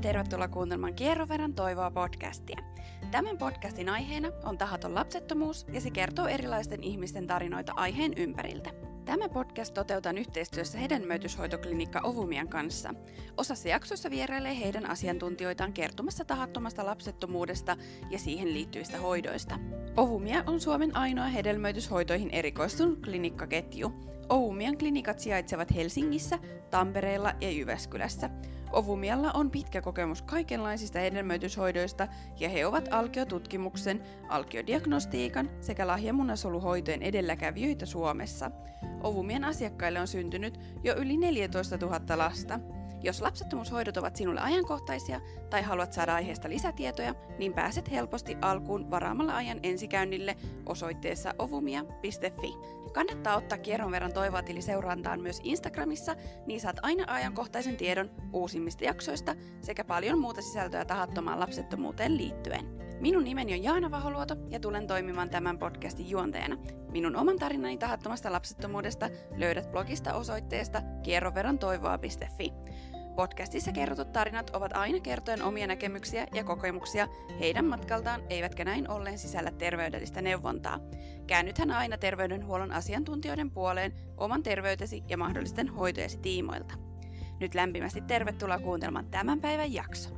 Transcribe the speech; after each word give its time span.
ja 0.00 0.02
tervetuloa 0.02 0.48
kuuntelemaan 0.48 0.94
Kierroverran 0.94 1.54
toivoa 1.54 1.90
podcastia. 1.90 2.60
Tämän 3.10 3.38
podcastin 3.38 3.88
aiheena 3.88 4.28
on 4.44 4.58
tahaton 4.58 4.94
lapsettomuus 4.94 5.66
ja 5.72 5.80
se 5.80 5.90
kertoo 5.90 6.26
erilaisten 6.26 6.82
ihmisten 6.82 7.26
tarinoita 7.26 7.72
aiheen 7.76 8.12
ympäriltä. 8.16 8.70
Tämä 9.04 9.28
podcast 9.28 9.74
toteutetaan 9.74 10.18
yhteistyössä 10.18 10.78
hedelmöityshoitoklinikka 10.78 12.00
Ovumian 12.04 12.48
kanssa. 12.48 12.94
Osassa 13.36 13.68
jaksoissa 13.68 14.10
vierailee 14.10 14.60
heidän 14.60 14.90
asiantuntijoitaan 14.90 15.72
kertomassa 15.72 16.24
tahattomasta 16.24 16.86
lapsettomuudesta 16.86 17.76
ja 18.10 18.18
siihen 18.18 18.54
liittyvistä 18.54 18.98
hoidoista. 18.98 19.58
Ovumia 19.96 20.44
on 20.46 20.60
Suomen 20.60 20.96
ainoa 20.96 21.26
hedelmöityshoitoihin 21.26 22.30
erikoistunut 22.30 23.02
klinikkaketju. 23.04 23.92
Ovumian 24.28 24.78
klinikat 24.78 25.18
sijaitsevat 25.18 25.74
Helsingissä, 25.74 26.38
Tampereella 26.70 27.32
ja 27.40 27.50
Jyväskylässä. 27.50 28.30
Ovumialla 28.72 29.30
on 29.34 29.50
pitkä 29.50 29.82
kokemus 29.82 30.22
kaikenlaisista 30.22 30.98
hedelmöityshoidoista 30.98 32.08
ja 32.40 32.48
he 32.48 32.66
ovat 32.66 32.88
alkiotutkimuksen, 32.90 34.02
alkiodiagnostiikan 34.28 35.50
sekä 35.60 35.86
lahjamunasoluhoitojen 35.86 37.02
edelläkävijöitä 37.02 37.86
Suomessa. 37.86 38.50
Ovumien 39.02 39.44
asiakkaille 39.44 40.00
on 40.00 40.08
syntynyt 40.08 40.60
jo 40.84 40.94
yli 40.96 41.16
14 41.16 41.76
000 41.76 42.18
lasta. 42.18 42.60
Jos 43.02 43.20
lapsettomuushoidot 43.20 43.96
ovat 43.96 44.16
sinulle 44.16 44.40
ajankohtaisia 44.40 45.20
tai 45.50 45.62
haluat 45.62 45.92
saada 45.92 46.14
aiheesta 46.14 46.48
lisätietoja, 46.48 47.14
niin 47.38 47.52
pääset 47.52 47.90
helposti 47.90 48.36
alkuun 48.42 48.90
varaamalla 48.90 49.36
ajan 49.36 49.60
ensikäynnille 49.62 50.36
osoitteessa 50.66 51.34
ovumia.fi. 51.38 52.54
Kannattaa 52.92 53.36
ottaa 53.36 53.58
kierron 53.58 53.90
verran 53.90 54.12
toivoatili 54.12 54.62
seurantaan 54.62 55.20
myös 55.20 55.40
Instagramissa, 55.42 56.16
niin 56.46 56.60
saat 56.60 56.76
aina 56.82 57.04
ajankohtaisen 57.14 57.76
tiedon 57.76 58.10
uusimmista 58.32 58.84
jaksoista 58.84 59.34
sekä 59.60 59.84
paljon 59.84 60.18
muuta 60.18 60.42
sisältöä 60.42 60.84
tahattomaan 60.84 61.40
lapsettomuuteen 61.40 62.16
liittyen. 62.16 62.80
Minun 63.00 63.24
nimeni 63.24 63.54
on 63.54 63.62
Jaana 63.62 63.90
Vaholuoto 63.90 64.36
ja 64.48 64.60
tulen 64.60 64.86
toimimaan 64.86 65.30
tämän 65.30 65.58
podcastin 65.58 66.10
juonteena. 66.10 66.56
Minun 66.90 67.16
oman 67.16 67.38
tarinani 67.38 67.78
tahattomasta 67.78 68.32
lapsettomuudesta 68.32 69.10
löydät 69.36 69.70
blogista 69.70 70.14
osoitteesta 70.14 70.82
kierroverantoivoa.fi. 71.02 72.52
Podcastissa 73.20 73.72
kerrotut 73.72 74.12
tarinat 74.12 74.50
ovat 74.50 74.72
aina 74.72 75.00
kertojen 75.00 75.42
omia 75.42 75.66
näkemyksiä 75.66 76.26
ja 76.34 76.44
kokemuksia 76.44 77.08
heidän 77.40 77.64
matkaltaan, 77.64 78.22
eivätkä 78.30 78.64
näin 78.64 78.90
ollen 78.90 79.18
sisällä 79.18 79.50
terveydellistä 79.50 80.22
neuvontaa. 80.22 80.80
Käännythän 81.26 81.70
aina 81.70 81.98
terveydenhuollon 81.98 82.72
asiantuntijoiden 82.72 83.50
puoleen 83.50 83.92
oman 84.16 84.42
terveytesi 84.42 85.02
ja 85.08 85.16
mahdollisten 85.16 85.68
hoitojesi 85.68 86.18
tiimoilta. 86.18 86.74
Nyt 87.40 87.54
lämpimästi 87.54 88.00
tervetuloa 88.00 88.58
kuuntelemaan 88.58 89.10
tämän 89.10 89.40
päivän 89.40 89.72
jakso. 89.72 90.10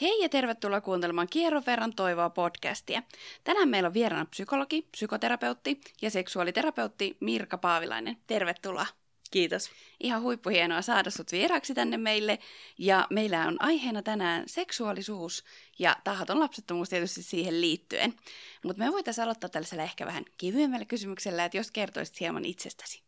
Hei 0.00 0.22
ja 0.22 0.28
tervetuloa 0.28 0.80
kuuntelemaan 0.80 1.28
Kierron 1.30 1.62
verran 1.66 1.92
toivoa 1.96 2.30
podcastia. 2.30 3.02
Tänään 3.44 3.68
meillä 3.68 3.86
on 3.86 3.94
vieraana 3.94 4.24
psykologi, 4.24 4.88
psykoterapeutti 4.90 5.80
ja 6.02 6.10
seksuaaliterapeutti 6.10 7.16
Mirka 7.20 7.58
Paavilainen. 7.58 8.16
Tervetuloa. 8.26 8.86
Kiitos. 9.30 9.70
Ihan 10.00 10.22
huippuhienoa 10.22 10.82
saada 10.82 11.10
sut 11.10 11.32
vieraaksi 11.32 11.74
tänne 11.74 11.96
meille. 11.96 12.38
Ja 12.78 13.06
meillä 13.10 13.46
on 13.46 13.62
aiheena 13.62 14.02
tänään 14.02 14.44
seksuaalisuus 14.46 15.44
ja 15.78 15.96
tahaton 16.04 16.40
lapsettomuus 16.40 16.88
tietysti 16.88 17.22
siihen 17.22 17.60
liittyen. 17.60 18.14
Mutta 18.64 18.84
me 18.84 18.92
voitaisiin 18.92 19.22
aloittaa 19.22 19.50
tällaisella 19.50 19.82
ehkä 19.82 20.06
vähän 20.06 20.24
kevyemmällä 20.38 20.84
kysymyksellä, 20.84 21.44
että 21.44 21.56
jos 21.56 21.70
kertoisit 21.70 22.20
hieman 22.20 22.44
itsestäsi. 22.44 23.07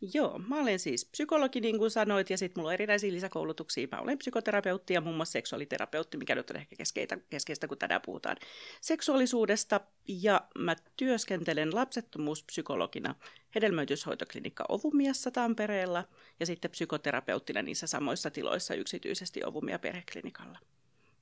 Joo, 0.00 0.38
mä 0.38 0.60
olen 0.60 0.78
siis 0.78 1.04
psykologi, 1.04 1.60
niin 1.60 1.78
kuin 1.78 1.90
sanoit, 1.90 2.30
ja 2.30 2.38
sitten 2.38 2.60
mulla 2.60 2.68
on 2.68 2.74
erinäisiä 2.74 3.12
lisäkoulutuksia. 3.12 3.88
Mä 3.92 4.00
olen 4.00 4.18
psykoterapeutti 4.18 4.94
ja 4.94 5.00
muun 5.00 5.16
muassa 5.16 5.32
seksuaaliterapeutti, 5.32 6.16
mikä 6.16 6.34
nyt 6.34 6.50
on 6.50 6.56
ehkä 6.56 6.76
keskeistä, 6.76 7.18
keskeistä 7.30 7.68
kun 7.68 7.78
tänään 7.78 8.00
puhutaan 8.04 8.36
seksuaalisuudesta. 8.80 9.80
Ja 10.08 10.40
mä 10.58 10.76
työskentelen 10.96 11.74
lapsettomuuspsykologina 11.74 13.14
hedelmöityshoitoklinikka 13.54 14.64
Ovumiassa 14.68 15.30
Tampereella 15.30 16.04
ja 16.40 16.46
sitten 16.46 16.70
psykoterapeuttina 16.70 17.62
niissä 17.62 17.86
samoissa 17.86 18.30
tiloissa 18.30 18.74
yksityisesti 18.74 19.44
Ovumia 19.44 19.78
perheklinikalla. 19.78 20.58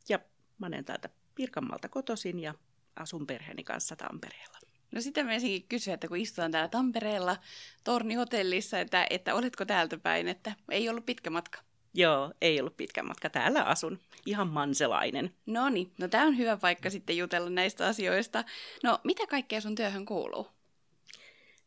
Ja 0.09 0.19
mä 0.59 0.67
olen 0.67 0.85
täältä 0.85 1.09
Pirkanmaalta 1.35 1.89
kotoisin 1.89 2.41
ja 2.41 2.55
asun 2.97 3.27
perheeni 3.27 3.65
kanssa 3.65 3.97
Tampereella. 3.97 4.72
No 4.93 5.01
sitä 5.01 5.25
mä 5.25 5.33
ensinkin 5.33 5.69
kysyä, 5.69 5.95
että 5.95 6.09
kun 6.09 6.17
istutaan 6.17 6.51
täällä 6.51 6.69
Tampereella 6.69 7.37
tornihotellissa, 7.85 8.81
että, 8.81 9.07
että 9.11 9.35
oletko 9.35 9.65
täältä 9.65 9.99
päin, 9.99 10.29
että 10.29 10.55
ei 10.71 10.89
ollut 10.89 11.07
pitkä 11.07 11.31
matka. 11.31 11.59
Joo, 11.95 12.33
ei 12.41 12.61
ollut 12.61 12.77
pitkä 12.77 13.03
matka. 13.03 13.31
Täällä 13.31 13.63
asun. 13.63 13.99
Ihan 14.27 14.49
manselainen. 14.49 15.35
No 15.47 15.69
niin, 15.69 15.93
no 15.99 16.09
tämä 16.09 16.27
on 16.27 16.39
hyvä 16.39 16.57
paikka 16.57 16.91
sitten 16.91 17.17
jutella 17.17 17.51
näistä 17.51 17.87
asioista. 17.87 18.45
No 18.83 18.99
mitä 19.05 19.27
kaikkea 19.27 19.61
sun 19.61 19.75
työhön 19.75 20.07
kuuluu? 20.07 20.47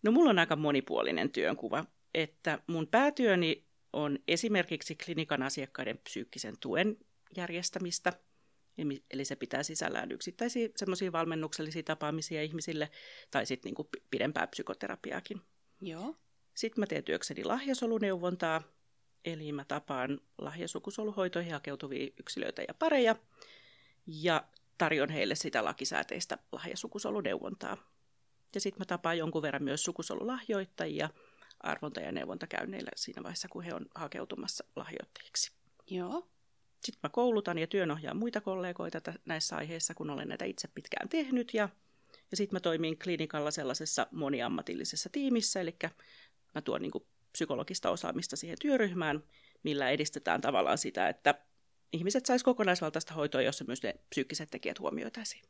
No 0.04 0.12
mulla 0.12 0.30
on 0.30 0.40
aika 0.40 0.56
monipuolinen 0.56 1.30
työnkuva, 1.30 1.86
että 2.14 2.60
mun 2.68 2.88
päätyöni 2.88 3.64
on 3.94 4.20
esimerkiksi 4.28 4.96
klinikan 4.96 5.44
asiakkaiden 5.44 5.98
psyykkisen 5.98 6.56
tuen 6.60 6.98
järjestämistä– 7.38 8.14
Eli 9.12 9.26
se 9.26 9.36
pitää 9.36 9.64
sisällään 9.64 10.12
yksittäisiä 10.12 10.70
semmoisia 10.76 11.12
valmennuksellisia 11.12 11.84
tapaamisia 11.84 12.44
ihmisille 12.44 12.92
tai 13.32 13.46
sitten 13.46 13.68
niinku 13.70 13.90
pidempää 14.12 14.48
psykoterapiaakin. 14.48 15.42
Joo. 15.82 16.16
Sitten 16.56 16.82
mä 16.82 16.86
teen 16.88 17.04
työkseni 17.04 17.44
lahjasoluneuvontaa, 17.44 18.62
eli 19.26 19.52
mä 19.52 19.66
tapaan 19.66 20.22
lahjasukusoluhoitoihin 20.38 21.54
hakeutuvia 21.54 22.10
yksilöitä 22.20 22.62
ja 22.68 22.74
pareja 22.74 23.16
ja 24.08 24.44
tarjon 24.78 25.10
heille 25.10 25.36
sitä 25.36 25.64
lakisääteistä 25.64 26.38
lahjasukusoluneuvontaa. 26.52 27.78
Ja 28.56 28.62
sitten 28.62 28.82
mä 28.82 28.86
tapaan 28.86 29.18
jonkun 29.18 29.42
verran 29.42 29.64
myös 29.64 29.84
sukusolulahjoittajia 29.84 31.10
arvonta- 31.60 32.02
ja 32.02 32.12
neuvontakäynneillä 32.12 32.92
siinä 32.96 33.24
vaiheessa, 33.24 33.48
kun 33.48 33.64
he 33.64 33.74
on 33.74 33.86
hakeutumassa 33.96 34.64
lahjoittajiksi. 34.76 35.52
Joo. 35.88 36.28
Sitten 36.86 37.00
mä 37.04 37.10
koulutan 37.10 37.58
ja 37.58 37.68
työnohjaan 37.68 38.18
muita 38.18 38.42
kollegoita 38.42 39.02
näissä 39.26 39.56
aiheissa, 39.56 39.94
kun 39.94 40.10
olen 40.10 40.28
näitä 40.28 40.46
itse 40.46 40.68
pitkään 40.68 41.10
tehnyt. 41.10 41.54
Ja, 41.54 41.70
ja 42.32 42.38
sitten 42.38 42.56
mä 42.56 42.60
toimin 42.60 43.00
klinikalla 43.00 43.52
sellaisessa 43.52 44.08
moniammatillisessa 44.12 45.10
tiimissä, 45.12 45.62
eli 45.62 45.76
mä 46.56 46.62
tuon 46.62 46.82
niin 46.82 46.92
psykologista 47.32 47.90
osaamista 47.90 48.36
siihen 48.36 48.58
työryhmään, 48.62 49.24
millä 49.64 49.90
edistetään 49.90 50.42
tavallaan 50.42 50.78
sitä, 50.78 51.10
että 51.10 51.36
ihmiset 51.94 52.26
sais 52.26 52.44
kokonaisvaltaista 52.44 53.14
hoitoa, 53.14 53.42
jossa 53.42 53.66
myös 53.66 53.84
ne 53.84 53.96
psyykkiset 54.10 54.52
tekijät 54.52 54.80
huomioitaisiin. 54.80 55.44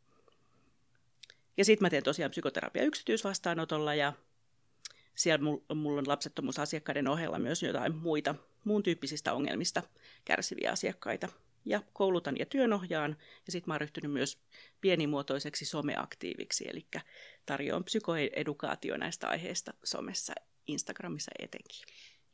Ja 1.57 1.66
sitten 1.66 1.85
mä 1.85 1.90
teen 1.90 2.03
tosiaan 2.03 2.31
psykoterapia 2.31 2.84
yksityisvastaanotolla 2.84 3.95
ja 3.95 4.13
siellä 5.16 5.45
mulla 5.75 6.00
on 6.00 6.07
lapsettomuusasiakkaiden 6.07 7.07
ohella 7.07 7.40
myös 7.40 7.63
jotain 7.63 7.95
muita 7.95 8.35
muun 8.65 8.83
tyyppisistä 8.83 9.33
ongelmista 9.33 9.83
kärsiviä 10.25 10.71
asiakkaita. 10.71 11.27
Ja 11.67 11.81
koulutan 11.93 12.35
ja 12.39 12.45
työnohjaan, 12.45 13.17
ja 13.45 13.51
sitten 13.51 13.69
mä 13.69 13.73
oon 13.73 13.81
ryhtynyt 13.81 14.11
myös 14.11 14.39
pienimuotoiseksi 14.81 15.65
someaktiiviksi, 15.65 16.69
eli 16.69 16.87
tarjoan 17.45 17.83
psykoedukaatio 17.83 18.97
näistä 18.97 19.27
aiheista 19.27 19.73
somessa, 19.83 20.33
Instagramissa 20.67 21.31
etenkin. 21.39 21.85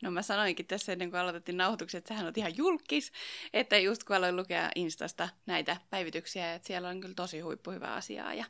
No 0.01 0.11
mä 0.11 0.21
sanoinkin 0.21 0.65
tässä 0.65 0.91
ennen 0.91 1.09
kuin 1.11 1.19
aloitettiin 1.19 1.57
nauhoitukset, 1.57 1.97
että 1.97 2.07
sähän 2.07 2.27
on 2.27 2.33
ihan 2.35 2.57
julkis, 2.57 3.11
että 3.53 3.77
just 3.77 4.03
kun 4.03 4.15
aloin 4.15 4.35
lukea 4.35 4.71
Instasta 4.75 5.29
näitä 5.45 5.77
päivityksiä, 5.89 6.53
että 6.53 6.67
siellä 6.67 6.89
on 6.89 7.01
kyllä 7.01 7.15
tosi 7.15 7.39
huippuhyvää 7.39 7.93
asiaa 7.93 8.33
ja 8.33 8.45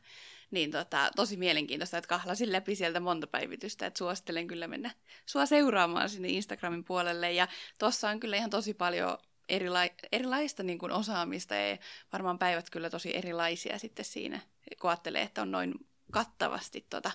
niin 0.51 0.72
tota, 0.72 1.12
tosi 1.16 1.38
mielenkiintoista, 1.38 1.97
että 1.97 2.07
kahlasin 2.07 2.51
läpi 2.51 2.75
sieltä 2.75 3.00
monta 3.00 3.28
päivitystä, 3.28 3.85
että 3.85 3.97
suosittelen 3.97 4.47
kyllä 4.47 4.67
mennä 4.67 4.91
sua 5.25 5.46
seuraamaan 5.46 6.09
sinne 6.09 6.28
Instagramin 6.28 6.84
puolelle. 6.84 7.31
Ja 7.31 7.47
tuossa 7.78 8.09
on 8.09 8.20
kyllä 8.20 8.37
ihan 8.37 8.49
tosi 8.49 8.73
paljon 8.73 9.17
erila- 9.52 10.08
erilaista 10.11 10.64
niin 10.64 10.79
kuin 10.79 10.91
osaamista 10.91 11.55
ja 11.55 11.78
varmaan 12.14 12.40
päivät 12.40 12.70
kyllä 12.70 12.90
tosi 12.90 13.17
erilaisia 13.17 13.79
sitten 13.79 14.05
siinä, 14.05 14.40
kun 14.81 14.90
ajattelee, 14.90 15.22
että 15.22 15.41
on 15.41 15.52
noin 15.52 15.73
kattavasti 16.11 16.85
tota 16.90 17.11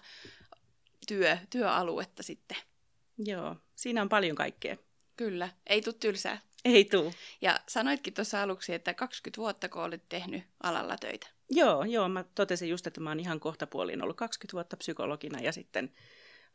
työ, 1.09 1.39
työaluetta 1.51 2.23
sitten. 2.23 2.57
Joo, 3.19 3.57
siinä 3.75 4.03
on 4.03 4.09
paljon 4.09 4.37
kaikkea. 4.37 4.77
Kyllä, 5.17 5.49
ei 5.67 5.83
tule 5.83 5.95
tylsää. 6.01 6.41
Ei 6.65 6.85
tuu. 6.85 7.13
Ja 7.41 7.61
sanoitkin 7.69 8.15
tuossa 8.15 8.43
aluksi, 8.43 8.75
että 8.75 8.95
20 8.95 9.41
vuotta 9.41 9.69
kun 9.69 9.83
olet 9.83 10.09
tehnyt 10.09 10.45
alalla 10.63 10.97
töitä. 10.97 11.36
Joo, 11.51 11.85
joo, 11.85 12.09
mä 12.09 12.25
totesin 12.35 12.69
just, 12.69 12.87
että 12.87 13.01
mä 13.01 13.11
oon 13.11 13.21
ihan 13.21 13.41
kohtapuoliin 13.41 14.03
ollut 14.03 14.17
20 14.17 14.53
vuotta 14.53 14.77
psykologina 14.77 15.41
ja 15.41 15.53
sitten 15.53 15.93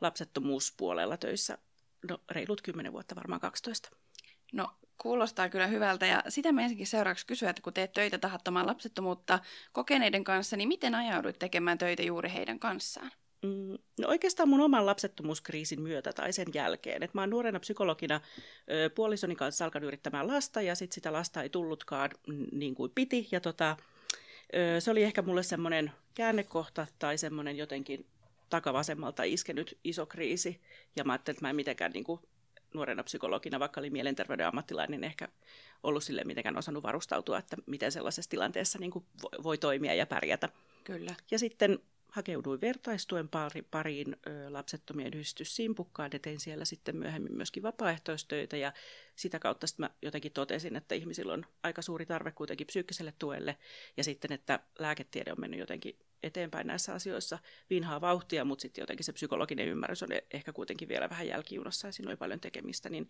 lapsettomuuspuolella 0.02 1.18
töissä 1.18 1.58
no, 2.10 2.22
reilut 2.32 2.62
10 2.62 2.94
vuotta, 2.94 3.16
varmaan 3.16 3.42
12. 3.42 3.90
No, 4.54 4.72
kuulostaa 4.98 5.50
kyllä 5.50 5.68
hyvältä 5.68 6.06
ja 6.06 6.24
sitä 6.30 6.52
me 6.52 6.64
ensinnäkin 6.64 6.88
seuraavaksi 6.88 7.28
kysyä, 7.28 7.50
että 7.50 7.62
kun 7.62 7.74
teet 7.74 7.94
töitä 7.94 8.18
tahattomaan 8.18 8.68
lapsettomuutta 8.68 9.40
kokeneiden 9.72 10.24
kanssa, 10.24 10.58
niin 10.58 10.68
miten 10.68 10.96
ajauduit 10.96 11.40
tekemään 11.40 11.78
töitä 11.78 12.04
juuri 12.04 12.34
heidän 12.34 12.60
kanssaan? 12.60 13.12
Mm, 13.42 13.78
no 14.02 14.08
oikeastaan 14.08 14.50
mun 14.50 14.62
oman 14.62 14.86
lapsettomuuskriisin 14.86 15.82
myötä 15.82 16.14
tai 16.14 16.34
sen 16.34 16.48
jälkeen. 16.54 17.04
Et 17.04 17.14
mä 17.14 17.22
oon 17.22 17.30
nuorena 17.30 17.60
psykologina 17.60 18.22
ö, 18.72 18.90
puolisoni 18.90 19.36
kanssa 19.36 19.66
alkanut 19.66 19.88
yrittämään 19.88 20.28
lasta 20.28 20.62
ja 20.62 20.76
sitten 20.76 20.96
sitä 20.96 21.14
lasta 21.14 21.44
ei 21.44 21.50
tullutkaan 21.50 22.10
niin 22.52 22.76
kuin 22.76 22.92
piti. 22.96 23.28
Ja 23.32 23.40
tota, 23.40 23.78
se 24.80 24.92
oli 24.92 25.04
ehkä 25.04 25.22
mulle 25.22 25.44
semmoinen 25.44 25.92
käännekohta 26.14 26.88
tai 27.00 27.18
semmoinen 27.18 27.58
jotenkin 27.58 28.06
takavasemmalta 28.50 29.24
iskenyt 29.24 29.78
iso 29.84 30.06
kriisi. 30.06 30.62
Ja 30.96 31.04
mä 31.04 31.14
ajattelin, 31.14 31.36
että 31.36 31.46
mä 31.46 31.50
en 31.50 31.56
mitenkään 31.56 31.92
niin 31.92 32.04
kuin 32.04 32.22
nuorena 32.74 33.04
psykologina, 33.04 33.60
vaikka 33.60 33.82
oli 33.82 33.90
mielenterveyden 33.90 34.48
ammattilainen, 34.48 35.02
niin 35.02 35.08
ehkä 35.08 35.28
ollut 35.84 36.04
sille 36.04 36.24
mitenkään 36.24 36.58
osannut 36.58 36.84
varustautua, 36.84 37.38
että 37.38 37.58
miten 37.66 37.92
sellaisessa 37.92 38.30
tilanteessa 38.30 38.80
niin 38.80 38.92
kuin 38.92 39.06
voi 39.44 39.58
toimia 39.58 39.94
ja 39.94 40.06
pärjätä. 40.06 40.50
Kyllä. 40.84 41.16
Ja 41.32 41.40
sitten 41.40 41.80
hakeuduin 42.12 42.62
vertaistuen 42.62 43.30
pari, 43.30 43.62
pariin 43.62 44.18
lapsettomien 44.50 45.14
yhdistys 45.14 45.56
Simpukkaan 45.56 46.10
ja 46.14 46.20
tein 46.20 46.40
siellä 46.40 46.66
sitten 46.66 46.96
myöhemmin 46.96 47.38
myöskin 47.38 47.64
vapaaehtoistöitä 47.64 48.58
ja 48.58 48.74
sitä 49.16 49.40
kautta 49.40 49.68
sitten 49.68 49.84
mä 49.84 49.90
jotenkin 50.02 50.32
totesin, 50.32 50.76
että 50.76 50.96
ihmisillä 50.96 51.34
on 51.34 51.46
aika 51.64 51.82
suuri 51.82 52.06
tarve 52.06 52.32
kuitenkin 52.32 52.68
psyykkiselle 52.68 53.14
tuelle 53.20 53.58
ja 53.98 54.04
sitten, 54.04 54.32
että 54.32 54.60
lääketiede 54.80 55.32
on 55.32 55.40
mennyt 55.40 55.60
jotenkin 55.60 56.00
eteenpäin 56.24 56.68
näissä 56.68 56.94
asioissa. 56.94 57.40
Vinhaa 57.70 58.02
vauhtia, 58.02 58.46
mutta 58.46 58.62
sitten 58.62 58.82
jotenkin 58.82 59.04
se 59.04 59.14
psykologinen 59.14 59.68
ymmärrys 59.68 60.04
on 60.04 60.10
ehkä 60.32 60.54
kuitenkin 60.54 60.88
vielä 60.88 61.10
vähän 61.10 61.28
jälkijunassa 61.28 61.88
ja 61.88 61.92
siinä 61.92 62.10
oli 62.10 62.18
paljon 62.18 62.40
tekemistä, 62.40 62.90
niin 62.90 63.10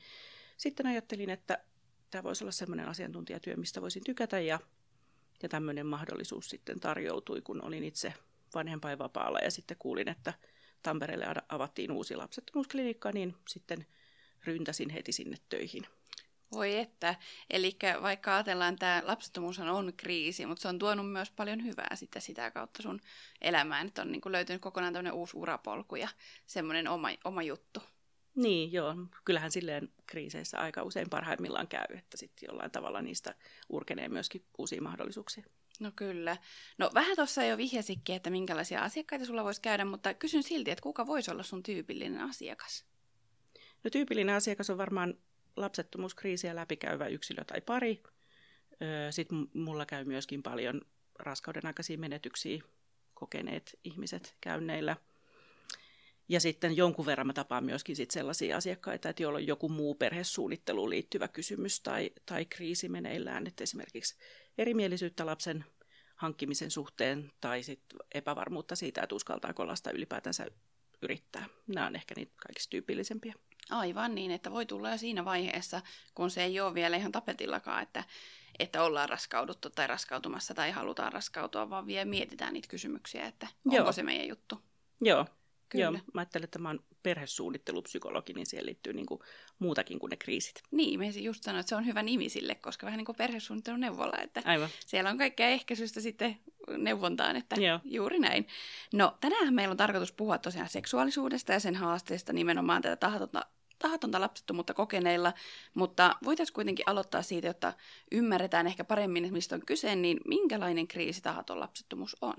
sitten 0.58 0.86
ajattelin, 0.86 1.30
että 1.30 1.64
tämä 2.10 2.24
voisi 2.24 2.44
olla 2.44 2.52
sellainen 2.52 2.88
asiantuntijatyö, 2.88 3.56
mistä 3.56 3.82
voisin 3.82 4.04
tykätä 4.06 4.40
ja, 4.40 4.60
ja 5.44 5.50
tämmöinen 5.50 5.86
mahdollisuus 5.86 6.50
sitten 6.50 6.80
tarjoutui, 6.80 7.42
kun 7.42 7.66
olin 7.66 7.84
itse 7.84 8.14
vanhempainvapaalla 8.54 9.40
ja 9.40 9.52
sitten 9.52 9.78
kuulin, 9.80 10.10
että 10.10 10.34
Tampereelle 10.84 11.26
avattiin 11.50 11.92
uusi 11.92 12.16
lapsettomuusklinikka, 12.16 13.12
niin 13.12 13.36
sitten 13.48 13.86
ryntäsin 14.46 14.90
heti 14.90 15.12
sinne 15.12 15.38
töihin. 15.50 15.88
Voi 16.52 16.78
että. 16.78 17.16
Eli 17.50 17.78
vaikka 18.02 18.36
ajatellaan, 18.36 18.74
että 18.74 18.80
tämä 18.80 19.02
lapsettomuus 19.06 19.60
on 19.60 19.94
kriisi, 19.98 20.46
mutta 20.46 20.62
se 20.62 20.68
on 20.68 20.80
tuonut 20.80 21.12
myös 21.12 21.32
paljon 21.32 21.64
hyvää 21.64 21.96
sitten 21.96 22.22
sitä 22.22 22.52
kautta 22.52 22.84
sun 22.84 23.00
elämään, 23.42 23.88
että 23.88 24.02
on 24.02 24.12
niin 24.12 24.22
kuin 24.22 24.32
löytynyt 24.32 24.62
kokonaan 24.62 24.94
tämmöinen 24.94 25.14
uusi 25.14 25.38
urapolku 25.38 25.96
ja 25.96 26.10
semmoinen 26.46 26.88
oma, 26.88 27.10
oma 27.24 27.44
juttu. 27.44 27.80
Niin, 28.36 28.72
joo. 28.72 28.96
Kyllähän 29.26 29.52
silleen 29.52 29.90
kriiseissä 30.08 30.60
aika 30.60 30.84
usein 30.84 31.10
parhaimmillaan 31.10 31.68
käy, 31.68 31.98
että 31.98 32.18
sitten 32.18 32.48
jollain 32.48 32.72
tavalla 32.72 33.02
niistä 33.02 33.36
urkenee 33.70 34.10
myöskin 34.10 34.46
uusia 34.58 34.82
mahdollisuuksia. 34.82 35.46
No 35.82 35.92
kyllä. 35.96 36.38
No 36.78 36.92
vähän 36.94 37.16
tuossa 37.16 37.44
jo 37.44 37.58
vihjasikin, 37.58 38.16
että 38.16 38.30
minkälaisia 38.30 38.82
asiakkaita 38.82 39.26
sulla 39.26 39.44
voisi 39.44 39.62
käydä, 39.62 39.86
mutta 39.86 40.14
kysyn 40.14 40.44
silti, 40.44 40.72
että 40.72 40.82
kuka 40.84 41.08
voisi 41.08 41.32
olla 41.32 41.44
sun 41.44 41.64
tyypillinen 41.64 42.22
asiakas? 42.22 42.86
No 43.84 43.90
tyypillinen 43.90 44.36
asiakas 44.36 44.70
on 44.70 44.78
varmaan 44.78 45.14
lapsettomuuskriisiä 45.56 46.56
läpikäyvä 46.56 47.08
yksilö 47.08 47.44
tai 47.44 47.62
pari. 47.62 48.04
Sitten 49.10 49.48
mulla 49.54 49.86
käy 49.86 50.06
myöskin 50.06 50.44
paljon 50.44 50.82
raskauden 51.20 51.66
aikaisia 51.66 51.98
menetyksiä 51.98 52.62
kokeneet 53.14 53.80
ihmiset 53.84 54.36
käynneillä. 54.42 54.96
Ja 56.30 56.40
sitten 56.40 56.78
jonkun 56.78 57.06
verran 57.06 57.28
mä 57.28 57.34
tapaan 57.34 57.66
myöskin 57.66 57.96
sit 57.96 58.12
sellaisia 58.12 58.58
asiakkaita, 58.58 59.10
että 59.10 59.24
joilla 59.24 59.38
on 59.38 59.48
joku 59.48 59.70
muu 59.70 59.96
perhesuunnitteluun 59.96 60.90
liittyvä 60.90 61.28
kysymys 61.28 61.82
tai, 61.82 62.12
tai 62.26 62.46
kriisi 62.46 62.90
meneillään. 62.90 63.48
Että 63.48 63.64
esimerkiksi 63.64 64.16
erimielisyyttä 64.62 65.26
lapsen 65.26 65.66
hankkimisen 66.16 66.72
suhteen 66.72 67.32
tai 67.42 67.64
sit 67.64 67.82
epävarmuutta 68.14 68.76
siitä, 68.76 69.02
että 69.04 69.16
uskaltaako 69.16 69.68
lasta 69.68 69.92
ylipäätänsä 69.92 70.48
yrittää. 71.02 71.46
Nämä 71.68 71.88
on 71.88 71.96
ehkä 71.96 72.14
niitä 72.18 72.34
kaikista 72.46 72.70
tyypillisempiä. 72.70 73.34
Aivan 73.70 74.16
niin, 74.16 74.32
että 74.32 74.52
voi 74.52 74.66
tulla 74.66 74.92
jo 74.92 74.98
siinä 74.98 75.26
vaiheessa, 75.26 75.82
kun 76.16 76.32
se 76.32 76.44
ei 76.44 76.60
ole 76.60 76.74
vielä 76.74 76.98
ihan 76.98 77.12
tapetillakaan, 77.12 77.84
että, 77.84 78.04
että 78.60 78.84
ollaan 78.84 79.10
raskauduttu 79.10 79.70
tai 79.70 79.88
raskautumassa 79.88 80.54
tai 80.54 80.72
halutaan 80.72 81.14
raskautua, 81.14 81.70
vaan 81.70 81.88
vielä 81.88 82.06
mietitään 82.06 82.54
niitä 82.54 82.68
kysymyksiä, 82.68 83.28
että 83.28 83.48
onko 83.66 83.78
Joo. 83.78 83.92
se 83.92 84.04
meidän 84.04 84.28
juttu. 84.28 84.62
Joo, 85.02 85.26
Kyllä. 85.72 85.84
Joo, 85.84 85.92
mä 85.92 86.22
ajattelen, 86.22 86.44
että 86.44 86.60
mä 86.60 86.70
oon 86.70 86.80
perhesuunnittelupsykologi, 87.04 88.34
niin 88.34 88.46
siihen 88.46 88.66
liittyy 88.66 88.94
niin 88.94 89.06
kuin 89.06 89.20
muutakin 89.60 90.00
kuin 90.00 90.10
ne 90.10 90.18
kriisit. 90.18 90.64
Niin, 90.72 91.00
mä 91.00 91.06
just 91.06 91.44
sanoin, 91.44 91.60
että 91.60 91.70
se 91.70 91.76
on 91.76 91.86
hyvä 91.86 92.04
nimi 92.04 92.30
sille, 92.30 92.56
koska 92.56 92.86
vähän 92.86 92.98
niin 92.98 93.06
kuin 93.06 93.16
perhesuunnitteluneuvola, 93.16 94.18
että 94.22 94.42
Aivan. 94.46 94.70
siellä 94.86 95.10
on 95.10 95.18
kaikkea 95.18 95.48
ehkäisystä 95.48 96.02
sitten 96.02 96.38
neuvontaan, 96.78 97.36
että 97.36 97.56
Joo. 97.62 97.80
juuri 97.84 98.20
näin. 98.20 98.48
No 98.94 99.18
tänään 99.22 99.54
meillä 99.54 99.72
on 99.72 99.78
tarkoitus 99.78 100.12
puhua 100.12 100.38
tosiaan 100.38 100.70
seksuaalisuudesta 100.70 101.54
ja 101.54 101.60
sen 101.60 101.76
haasteesta 101.76 102.34
nimenomaan 102.34 102.82
tätä 102.82 102.96
tahatonta 102.96 103.46
tahatonta 103.82 104.22
lapsettomuutta 104.22 104.74
kokeneilla, 104.74 105.34
mutta 105.74 106.16
voitaisiin 106.24 106.54
kuitenkin 106.54 106.90
aloittaa 106.90 107.22
siitä, 107.22 107.48
jotta 107.48 107.74
ymmärretään 108.12 108.68
ehkä 108.68 108.84
paremmin, 108.84 109.34
mistä 109.34 109.56
on 109.56 109.66
kyse, 109.66 109.96
niin 109.96 110.20
minkälainen 110.28 110.88
kriisi 110.88 111.22
tahaton 111.22 111.60
lapsettomuus 111.60 112.18
on? 112.22 112.34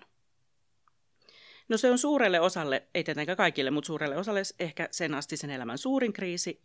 No 1.72 1.78
se 1.78 1.90
on 1.90 1.98
suurelle 1.98 2.40
osalle, 2.40 2.86
ei 2.94 3.04
tietenkään 3.04 3.36
kaikille, 3.36 3.70
mutta 3.70 3.86
suurelle 3.86 4.16
osalle 4.16 4.42
ehkä 4.58 4.88
sen 4.90 5.14
asti 5.14 5.36
sen 5.36 5.50
elämän 5.50 5.78
suurin 5.78 6.12
kriisi, 6.12 6.60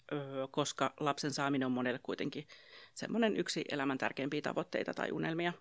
koska 0.51 0.93
lapsen 0.99 1.31
saaminen 1.31 1.65
on 1.65 1.71
monelle 1.71 1.99
kuitenkin 2.03 2.47
semmoinen 2.93 3.37
yksi 3.37 3.65
elämän 3.71 3.97
tärkeimpiä 3.97 4.41
tavoitteita 4.41 4.93
tai 4.93 5.11
unelmia. 5.11 5.53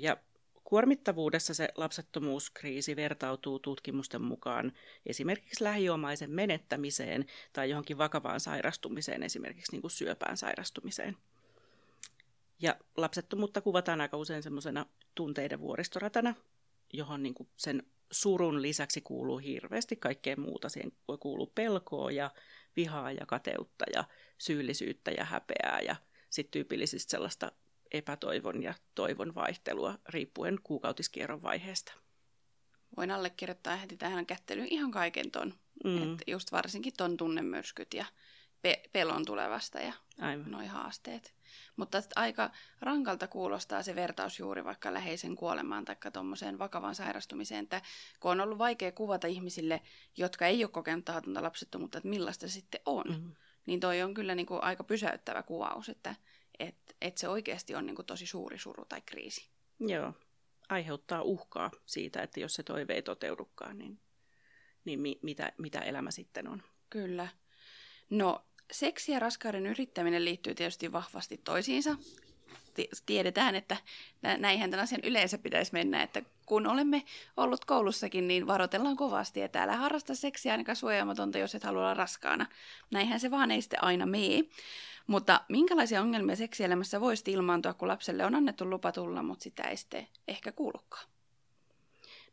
Ja 0.00 0.16
kuormittavuudessa 0.64 1.54
se 1.54 1.68
lapsettomuuskriisi 1.76 2.96
vertautuu 2.96 3.58
tutkimusten 3.58 4.22
mukaan 4.22 4.72
esimerkiksi 5.06 5.64
lähiomaisen 5.64 6.30
menettämiseen 6.30 7.26
tai 7.52 7.70
johonkin 7.70 7.98
vakavaan 7.98 8.40
sairastumiseen, 8.40 9.22
esimerkiksi 9.22 9.72
niin 9.72 9.82
kuin 9.82 9.90
syöpään 9.90 10.36
sairastumiseen. 10.36 11.16
Ja 12.60 12.76
lapsettomuutta 12.96 13.60
kuvataan 13.60 14.00
aika 14.00 14.16
usein 14.16 14.42
semmoisena 14.42 14.86
tunteiden 15.14 15.60
vuoristoratana, 15.60 16.34
johon 16.92 17.22
niin 17.22 17.34
kuin 17.34 17.48
sen 17.56 17.82
surun 18.10 18.62
lisäksi 18.62 19.00
kuuluu 19.00 19.38
hirveästi 19.38 19.96
kaikkea 19.96 20.36
muuta. 20.36 20.68
Siihen 20.68 20.92
voi 21.08 21.18
kuulua 21.18 21.52
pelkoa 21.54 22.10
ja 22.10 22.30
vihaa 22.76 23.12
ja 23.12 23.26
kateutta 23.26 23.84
ja 23.94 24.04
syyllisyyttä 24.38 25.10
ja 25.10 25.24
häpeää 25.24 25.80
ja 25.80 25.96
sitten 26.30 26.50
tyypillisesti 26.50 27.10
sellaista 27.10 27.52
epätoivon 27.92 28.62
ja 28.62 28.74
toivon 28.94 29.34
vaihtelua 29.34 29.98
riippuen 30.08 30.58
kuukautiskierron 30.62 31.42
vaiheesta. 31.42 31.92
Voin 32.96 33.10
allekirjoittaa 33.10 33.76
heti 33.76 33.96
tähän 33.96 34.26
kättelyyn 34.26 34.68
ihan 34.70 34.90
kaiken 34.90 35.30
ton. 35.30 35.54
Mm. 35.84 36.12
Et 36.12 36.22
just 36.26 36.52
varsinkin 36.52 36.92
ton 36.96 37.16
tunnemyrskyt 37.16 37.94
ja 37.94 38.04
pe- 38.66 38.82
pelon 38.92 39.24
tulevasta 39.24 39.80
ja 39.80 39.92
noin 40.46 40.68
haasteet. 40.68 41.34
Mutta 41.76 42.02
aika 42.16 42.50
rankalta 42.80 43.28
kuulostaa 43.28 43.82
se 43.82 43.94
vertaus 43.94 44.38
juuri 44.38 44.64
vaikka 44.64 44.94
läheisen 44.94 45.36
kuolemaan 45.36 45.84
tai 45.84 45.96
tuommoiseen 46.12 46.58
vakavaan 46.58 46.94
sairastumiseen, 46.94 47.62
että 47.62 47.82
kun 48.20 48.30
on 48.30 48.40
ollut 48.40 48.58
vaikea 48.58 48.92
kuvata 48.92 49.26
ihmisille, 49.26 49.80
jotka 50.16 50.46
ei 50.46 50.64
ole 50.64 50.70
kokenut 50.70 51.04
tahatonta 51.04 51.42
lapsettomuutta, 51.42 51.98
että 51.98 52.08
millaista 52.08 52.48
se 52.48 52.52
sitten 52.52 52.80
on, 52.86 53.04
mm-hmm. 53.08 53.32
niin 53.66 53.80
toi 53.80 54.02
on 54.02 54.14
kyllä 54.14 54.34
niin 54.34 54.46
kuin 54.46 54.62
aika 54.62 54.84
pysäyttävä 54.84 55.42
kuvaus, 55.42 55.88
että 55.88 56.14
et, 56.58 56.96
et 57.00 57.18
se 57.18 57.28
oikeasti 57.28 57.74
on 57.74 57.86
niin 57.86 57.96
kuin 57.96 58.06
tosi 58.06 58.26
suuri 58.26 58.58
suru 58.58 58.84
tai 58.84 59.00
kriisi. 59.00 59.48
Joo, 59.80 60.12
aiheuttaa 60.68 61.22
uhkaa 61.22 61.70
siitä, 61.86 62.22
että 62.22 62.40
jos 62.40 62.54
se 62.54 62.62
toive 62.62 62.94
ei 62.94 63.02
toteudukaan, 63.02 63.78
niin, 63.78 64.00
niin 64.84 65.00
mi, 65.00 65.18
mitä, 65.22 65.52
mitä 65.58 65.80
elämä 65.80 66.10
sitten 66.10 66.48
on. 66.48 66.62
Kyllä. 66.90 67.28
No, 68.10 68.46
seksi 68.72 69.12
ja 69.12 69.18
raskauden 69.18 69.66
yrittäminen 69.66 70.24
liittyy 70.24 70.54
tietysti 70.54 70.92
vahvasti 70.92 71.40
toisiinsa. 71.44 71.96
Tiedetään, 73.06 73.54
että 73.54 73.76
näinhän 74.38 74.70
tämän 74.70 74.84
asian 74.84 75.00
yleensä 75.04 75.38
pitäisi 75.38 75.72
mennä, 75.72 76.02
että 76.02 76.22
kun 76.46 76.66
olemme 76.66 77.04
ollut 77.36 77.64
koulussakin, 77.64 78.28
niin 78.28 78.46
varoitellaan 78.46 78.96
kovasti, 78.96 79.42
että 79.42 79.62
älä 79.62 79.76
harrasta 79.76 80.14
seksiä 80.14 80.52
ainakaan 80.52 80.76
suojaamatonta, 80.76 81.38
jos 81.38 81.54
et 81.54 81.64
halua 81.64 81.80
olla 81.80 81.94
raskaana. 81.94 82.46
Näinhän 82.90 83.20
se 83.20 83.30
vaan 83.30 83.50
ei 83.50 83.62
sitten 83.62 83.84
aina 83.84 84.06
mene. 84.06 84.44
Mutta 85.06 85.40
minkälaisia 85.48 86.00
ongelmia 86.00 86.36
seksielämässä 86.36 87.00
voisi 87.00 87.32
ilmaantua, 87.32 87.74
kun 87.74 87.88
lapselle 87.88 88.24
on 88.24 88.34
annettu 88.34 88.70
lupa 88.70 88.92
tulla, 88.92 89.22
mutta 89.22 89.42
sitä 89.42 89.62
ei 89.62 89.76
sitten 89.76 90.08
ehkä 90.28 90.52
kuulukaan? 90.52 91.06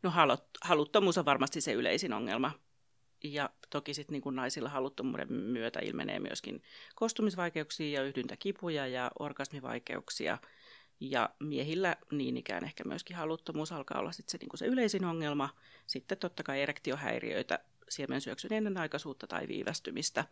No 0.02 0.12
haluttomuus 0.62 1.18
on 1.18 1.24
varmasti 1.24 1.60
se 1.60 1.72
yleisin 1.72 2.12
ongelma. 2.12 2.50
Ja 3.24 3.50
toki 3.70 3.94
sitten 3.94 4.20
niin 4.24 4.36
naisilla 4.36 4.68
haluttomuuden 4.68 5.32
myötä 5.32 5.80
ilmenee 5.82 6.18
myöskin 6.18 6.62
kostumisvaikeuksia 6.94 8.00
ja 8.00 8.06
yhdyntäkipuja 8.06 8.86
ja 8.86 9.10
orgasmivaikeuksia. 9.18 10.38
Ja 11.00 11.30
miehillä 11.40 11.96
niin 12.10 12.36
ikään 12.36 12.64
ehkä 12.64 12.84
myöskin 12.84 13.16
haluttomuus 13.16 13.72
alkaa 13.72 14.00
olla 14.00 14.12
sit 14.12 14.28
se, 14.28 14.38
niin 14.38 14.50
se 14.54 14.66
yleisin 14.66 15.04
ongelma. 15.04 15.56
Sitten 15.86 16.18
totta 16.18 16.42
kai 16.42 16.62
erektiohäiriöitä, 16.62 17.58
siemensyöksyn 17.88 18.52
ennenaikaisuutta 18.52 19.26
tai 19.26 19.48
viivästymistä. 19.48 20.24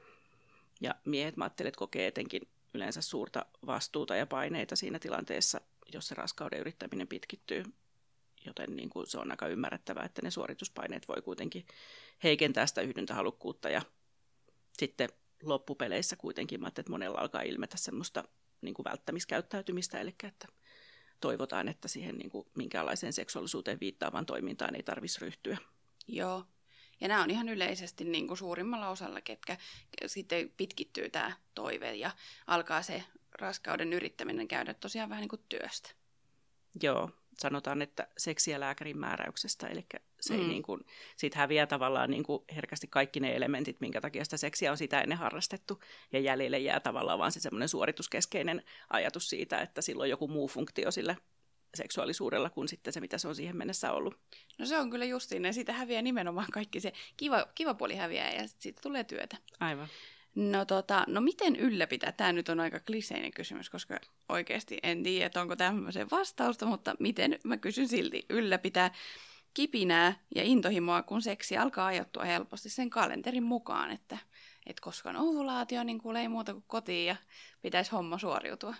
Ja 0.80 0.94
miehet 1.04 1.37
mä 1.37 1.44
ajattelen, 1.44 1.68
että 1.68 1.78
kokee 1.78 2.06
etenkin 2.06 2.49
yleensä 2.75 3.00
suurta 3.02 3.46
vastuuta 3.66 4.16
ja 4.16 4.26
paineita 4.26 4.76
siinä 4.76 4.99
tilanteessa, 4.99 5.61
jos 5.94 6.08
se 6.08 6.14
raskauden 6.14 6.61
yrittäminen 6.61 7.08
pitkittyy 7.08 7.64
joten 8.46 8.76
niin 8.76 8.90
kuin 8.90 9.06
se 9.06 9.18
on 9.18 9.30
aika 9.30 9.46
ymmärrettävää, 9.46 10.04
että 10.04 10.22
ne 10.22 10.30
suorituspaineet 10.30 11.08
voi 11.08 11.22
kuitenkin 11.22 11.66
heikentää 12.23 12.66
sitä 12.66 12.81
yhdyntähalukkuutta 12.81 13.69
ja 13.71 13.83
sitten 14.73 15.09
loppupeleissä 15.42 16.16
kuitenkin, 16.16 16.66
että 16.66 16.83
monella 16.88 17.21
alkaa 17.21 17.42
ilmetä 17.42 17.76
semmoista 17.76 18.25
niin 18.61 18.75
kuin 18.75 18.85
välttämiskäyttäytymistä, 18.85 20.00
eli 20.00 20.14
että 20.25 20.49
toivotaan, 21.21 21.69
että 21.69 21.88
siihen 21.88 22.19
niin 22.19 22.31
kuin 22.31 22.47
minkäänlaiseen 22.57 23.12
seksuaalisuuteen 23.12 23.81
viittaavaan 23.81 24.26
toimintaan 24.26 24.75
ei 24.75 24.83
tarvitsisi 24.83 25.25
ryhtyä. 25.25 25.59
Joo. 26.09 26.45
Ja 27.00 27.09
nämä 27.09 27.23
on 27.23 27.31
ihan 27.31 27.49
yleisesti 27.49 28.04
niin 28.04 28.28
kuin 28.28 28.38
suurimmalla 28.38 28.88
osalla, 28.88 29.21
ketkä 29.21 29.57
sitten 30.07 30.50
pitkittyy 30.57 31.11
tämä 31.11 31.33
toive 31.54 31.95
ja 31.95 32.11
alkaa 32.47 32.83
se 32.83 33.04
raskauden 33.38 33.92
yrittäminen 33.92 34.49
käydä 34.49 34.75
tosiaan 34.75 35.09
vähän 35.09 35.21
niin 35.21 35.28
kuin 35.28 35.45
työstä. 35.49 35.90
Joo, 36.83 37.11
sanotaan, 37.38 37.83
että 37.83 38.09
seksiä 38.19 38.61
lääkärin 38.61 38.99
määräyksestä, 38.99 39.66
eli 39.66 39.87
se 40.22 40.34
mm. 40.34 40.40
ei 40.40 40.46
niin 40.46 40.62
kuin, 40.62 40.80
siitä 41.16 41.38
häviää 41.38 41.66
tavallaan 41.66 42.10
niin 42.10 42.22
kuin 42.22 42.44
herkästi 42.54 42.86
kaikki 42.86 43.20
ne 43.20 43.36
elementit, 43.36 43.80
minkä 43.80 44.00
takia 44.00 44.24
sitä 44.24 44.36
seksiä 44.36 44.70
on 44.70 44.78
sitä 44.78 45.00
ennen 45.00 45.18
harrastettu, 45.18 45.80
ja 46.12 46.18
jäljelle 46.18 46.58
jää 46.58 46.80
tavallaan 46.80 47.18
vaan 47.18 47.32
se 47.32 47.40
semmoinen 47.40 47.68
suorituskeskeinen 47.68 48.62
ajatus 48.90 49.30
siitä, 49.30 49.60
että 49.60 49.82
silloin 49.82 50.10
joku 50.10 50.28
muu 50.28 50.48
funktio 50.48 50.90
sillä 50.90 51.16
seksuaalisuudella 51.74 52.50
kuin 52.50 52.68
sitten 52.68 52.92
se, 52.92 53.00
mitä 53.00 53.18
se 53.18 53.28
on 53.28 53.34
siihen 53.34 53.56
mennessä 53.56 53.92
ollut. 53.92 54.18
No 54.58 54.66
se 54.66 54.78
on 54.78 54.90
kyllä 54.90 55.04
justiin, 55.04 55.44
ja 55.44 55.52
siitä 55.52 55.72
häviää 55.72 56.02
nimenomaan 56.02 56.48
kaikki 56.52 56.80
se 56.80 56.92
kiva, 57.16 57.46
kiva 57.54 57.74
puoli 57.74 57.96
häviää, 57.96 58.32
ja 58.32 58.48
siitä 58.58 58.80
tulee 58.82 59.04
työtä. 59.04 59.36
Aivan. 59.60 59.88
No, 60.34 60.64
tota, 60.64 61.04
no 61.08 61.20
miten 61.20 61.56
ylläpitää? 61.56 62.12
Tämä 62.12 62.32
nyt 62.32 62.48
on 62.48 62.60
aika 62.60 62.80
kliseinen 62.80 63.32
kysymys, 63.32 63.70
koska 63.70 64.00
oikeasti 64.28 64.78
en 64.82 65.02
tiedä, 65.02 65.26
että 65.26 65.40
onko 65.40 65.56
tämmöisen 65.56 66.10
vastausta, 66.10 66.66
mutta 66.66 66.94
miten 66.98 67.38
mä 67.44 67.56
kysyn 67.56 67.88
silti 67.88 68.26
ylläpitää 68.30 68.94
kipinää 69.54 70.14
ja 70.35 70.42
intohimoa, 70.42 71.02
kun 71.02 71.23
seksi 71.23 71.56
alkaa 71.56 71.87
ajoittua 71.87 72.25
helposti 72.25 72.68
sen 72.68 72.90
kalenterin 72.90 73.42
mukaan, 73.42 73.90
että, 73.90 74.18
että 74.66 74.82
koska 74.82 75.09
on 75.09 75.16
ovulaatio, 75.16 75.85
niin 75.85 75.99
kuulee 75.99 76.23
ei 76.23 76.28
muuta 76.28 76.52
kuin 76.52 76.64
kotiin 76.66 77.06
ja 77.06 77.16
pitäisi 77.62 77.90
homma 77.90 78.18
suoriutua. 78.18 78.75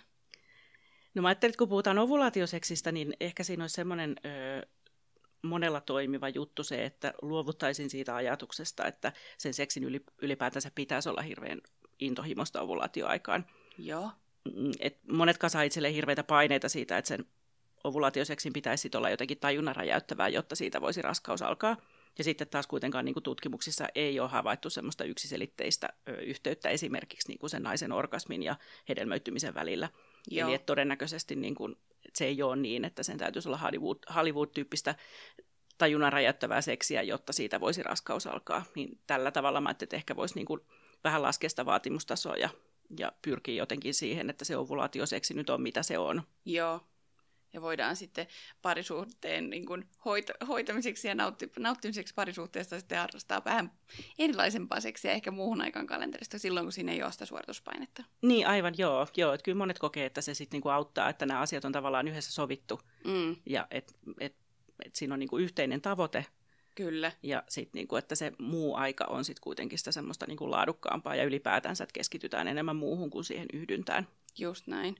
No 1.13 1.21
mä 1.21 1.27
ajattelin, 1.27 1.51
että 1.51 1.57
kun 1.57 1.69
puhutaan 1.69 1.99
ovulaatioseksistä, 1.99 2.91
niin 2.91 3.13
ehkä 3.19 3.43
siinä 3.43 3.63
olisi 3.63 3.75
semmoinen 3.75 4.15
ö, 4.25 4.67
monella 5.41 5.81
toimiva 5.81 6.29
juttu 6.29 6.63
se, 6.63 6.85
että 6.85 7.13
luovuttaisin 7.21 7.89
siitä 7.89 8.15
ajatuksesta, 8.15 8.85
että 8.85 9.13
sen 9.37 9.53
seksin 9.53 10.01
ylipäätänsä 10.21 10.71
pitäisi 10.75 11.09
olla 11.09 11.21
hirveän 11.21 11.61
intohimosta 11.99 12.61
ovulaatioaikaan. 12.61 13.45
Joo. 13.77 14.11
Mm, 14.55 14.71
et 14.79 14.97
monet 15.11 15.37
kasaa 15.37 15.61
itselleen 15.61 15.93
hirveitä 15.93 16.23
paineita 16.23 16.69
siitä, 16.69 16.97
että 16.97 17.07
sen 17.07 17.25
ovulaatioseksin 17.83 18.53
pitäisi 18.53 18.89
olla 18.95 19.09
jotenkin 19.09 19.39
tajunnan 19.39 19.75
räjäyttävää, 19.75 20.27
jotta 20.27 20.55
siitä 20.55 20.81
voisi 20.81 21.01
raskaus 21.01 21.41
alkaa. 21.41 21.77
Ja 22.17 22.23
sitten 22.23 22.47
taas 22.47 22.67
kuitenkaan 22.67 23.05
niin 23.05 23.13
kuin 23.13 23.23
tutkimuksissa 23.23 23.87
ei 23.95 24.19
ole 24.19 24.29
havaittu 24.29 24.69
semmoista 24.69 25.03
yksiselitteistä 25.03 25.89
ö, 26.09 26.11
yhteyttä 26.11 26.69
esimerkiksi 26.69 27.27
niin 27.27 27.39
kuin 27.39 27.49
sen 27.49 27.63
naisen 27.63 27.91
orgasmin 27.91 28.43
ja 28.43 28.55
hedelmöittymisen 28.89 29.53
välillä. 29.53 29.89
Joo. 30.31 30.47
Eli 30.47 30.55
että 30.55 30.65
todennäköisesti 30.65 31.35
niin 31.35 31.55
kuin, 31.55 31.75
että 32.05 32.17
se 32.17 32.25
ei 32.25 32.41
ole 32.41 32.55
niin, 32.55 32.85
että 32.85 33.03
sen 33.03 33.17
täytyisi 33.17 33.49
olla 33.49 33.57
Hollywood, 33.57 33.97
Hollywood-tyyppistä 34.15 34.95
tajunnan 35.77 36.13
räjäyttävää 36.13 36.61
seksiä, 36.61 37.01
jotta 37.01 37.33
siitä 37.33 37.59
voisi 37.59 37.83
raskaus 37.83 38.27
alkaa. 38.27 38.63
Niin 38.75 38.99
tällä 39.07 39.31
tavalla 39.31 39.61
mä 39.61 39.69
että 39.69 39.95
ehkä 39.95 40.15
voisi 40.15 40.35
niin 40.35 40.45
kuin 40.45 40.61
vähän 41.03 41.21
laskea 41.21 41.49
sitä 41.49 41.65
vaatimustasoa 41.65 42.37
ja, 42.37 42.49
ja 42.97 43.11
pyrkiä 43.21 43.55
jotenkin 43.55 43.93
siihen, 43.93 44.29
että 44.29 44.45
se 44.45 44.57
ovulaatioseksi 44.57 45.33
nyt 45.33 45.49
on 45.49 45.61
mitä 45.61 45.83
se 45.83 45.97
on. 45.97 46.21
Joo, 46.45 46.81
ja 47.53 47.61
voidaan 47.61 47.95
sitten 47.95 48.27
parisuhteen 48.61 49.49
niin 49.49 49.65
kuin 49.65 49.85
hoit- 49.99 50.47
hoitamiseksi 50.47 51.07
ja 51.07 51.13
nautti- 51.13 51.51
nauttimiseksi 51.59 52.13
parisuhteesta 52.13 52.79
sitten 52.79 52.97
harrastaa 52.97 53.41
vähän 53.45 53.71
erilaisempaa 54.19 54.79
seksiä 54.79 55.11
ehkä 55.11 55.31
muuhun 55.31 55.61
aikaan 55.61 55.87
kalenterista 55.87 56.39
silloin, 56.39 56.65
kun 56.65 56.71
siinä 56.71 56.91
ei 56.91 57.03
ole 57.03 57.11
sitä 57.11 57.25
suorituspainetta. 57.25 58.03
Niin, 58.21 58.47
aivan, 58.47 58.73
joo. 58.77 59.07
joo. 59.17 59.33
Että 59.33 59.43
kyllä 59.43 59.57
monet 59.57 59.79
kokee, 59.79 60.05
että 60.05 60.21
se 60.21 60.33
sitten 60.33 60.55
niinku 60.55 60.69
auttaa, 60.69 61.09
että 61.09 61.25
nämä 61.25 61.39
asiat 61.39 61.65
on 61.65 61.71
tavallaan 61.71 62.07
yhdessä 62.07 62.31
sovittu 62.31 62.81
mm. 63.05 63.35
ja 63.45 63.67
että 63.71 63.93
et, 64.19 64.35
et 64.85 64.95
siinä 64.95 65.13
on 65.13 65.19
niinku 65.19 65.37
yhteinen 65.37 65.81
tavoite. 65.81 66.25
Kyllä. 66.75 67.11
Ja 67.23 67.43
sitten 67.49 67.79
niinku, 67.79 67.95
että 67.95 68.15
se 68.15 68.31
muu 68.39 68.75
aika 68.75 69.05
on 69.05 69.25
sitten 69.25 69.41
kuitenkin 69.41 69.79
sitä 69.79 69.91
semmoista 69.91 70.25
niinku 70.27 70.51
laadukkaampaa 70.51 71.15
ja 71.15 71.23
ylipäätänsä, 71.23 71.83
että 71.83 71.93
keskitytään 71.93 72.47
enemmän 72.47 72.75
muuhun 72.75 73.09
kuin 73.09 73.23
siihen 73.23 73.47
yhdyntään. 73.53 74.07
Just 74.37 74.67
näin. 74.67 74.95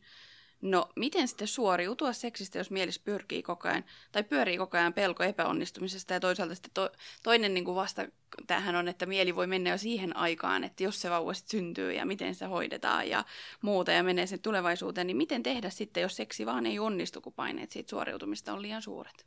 No, 0.64 0.90
miten 0.96 1.28
sitten 1.28 1.48
suoriutua 1.48 2.14
seksistä, 2.14 2.58
jos 2.58 2.72
mielis 2.72 3.00
pyrkii 3.00 3.44
koko 3.44 3.68
ajan, 3.68 3.86
tai 4.12 4.24
pyörii 4.24 4.58
koko 4.58 4.78
ajan 4.78 4.94
pelko 4.94 5.24
epäonnistumisesta, 5.24 6.14
ja 6.14 6.20
toisaalta 6.20 6.56
sitten 6.56 6.72
to, 6.74 6.90
toinen 7.24 7.54
niin 7.54 7.66
kuin 7.66 7.76
vasta 7.76 8.08
tähän 8.48 8.76
on, 8.76 8.88
että 8.88 9.06
mieli 9.06 9.36
voi 9.36 9.48
mennä 9.48 9.70
jo 9.70 9.78
siihen 9.78 10.16
aikaan, 10.16 10.64
että 10.64 10.84
jos 10.84 11.02
se 11.02 11.10
vauva 11.10 11.34
sitten 11.34 11.52
syntyy, 11.52 11.94
ja 11.94 12.06
miten 12.06 12.36
se 12.36 12.46
hoidetaan, 12.46 13.10
ja 13.10 13.26
muuta, 13.62 13.92
ja 13.92 14.04
menee 14.04 14.28
sen 14.28 14.40
tulevaisuuteen, 14.40 15.08
niin 15.08 15.18
miten 15.18 15.44
tehdä 15.44 15.70
sitten, 15.70 16.02
jos 16.02 16.16
seksi 16.16 16.46
vaan 16.46 16.66
ei 16.66 16.80
onnistu, 16.80 17.22
kun 17.22 17.34
paineet 17.34 17.72
siitä 17.72 17.90
suoriutumista 17.90 18.54
on 18.54 18.62
liian 18.62 18.82
suuret? 18.82 19.26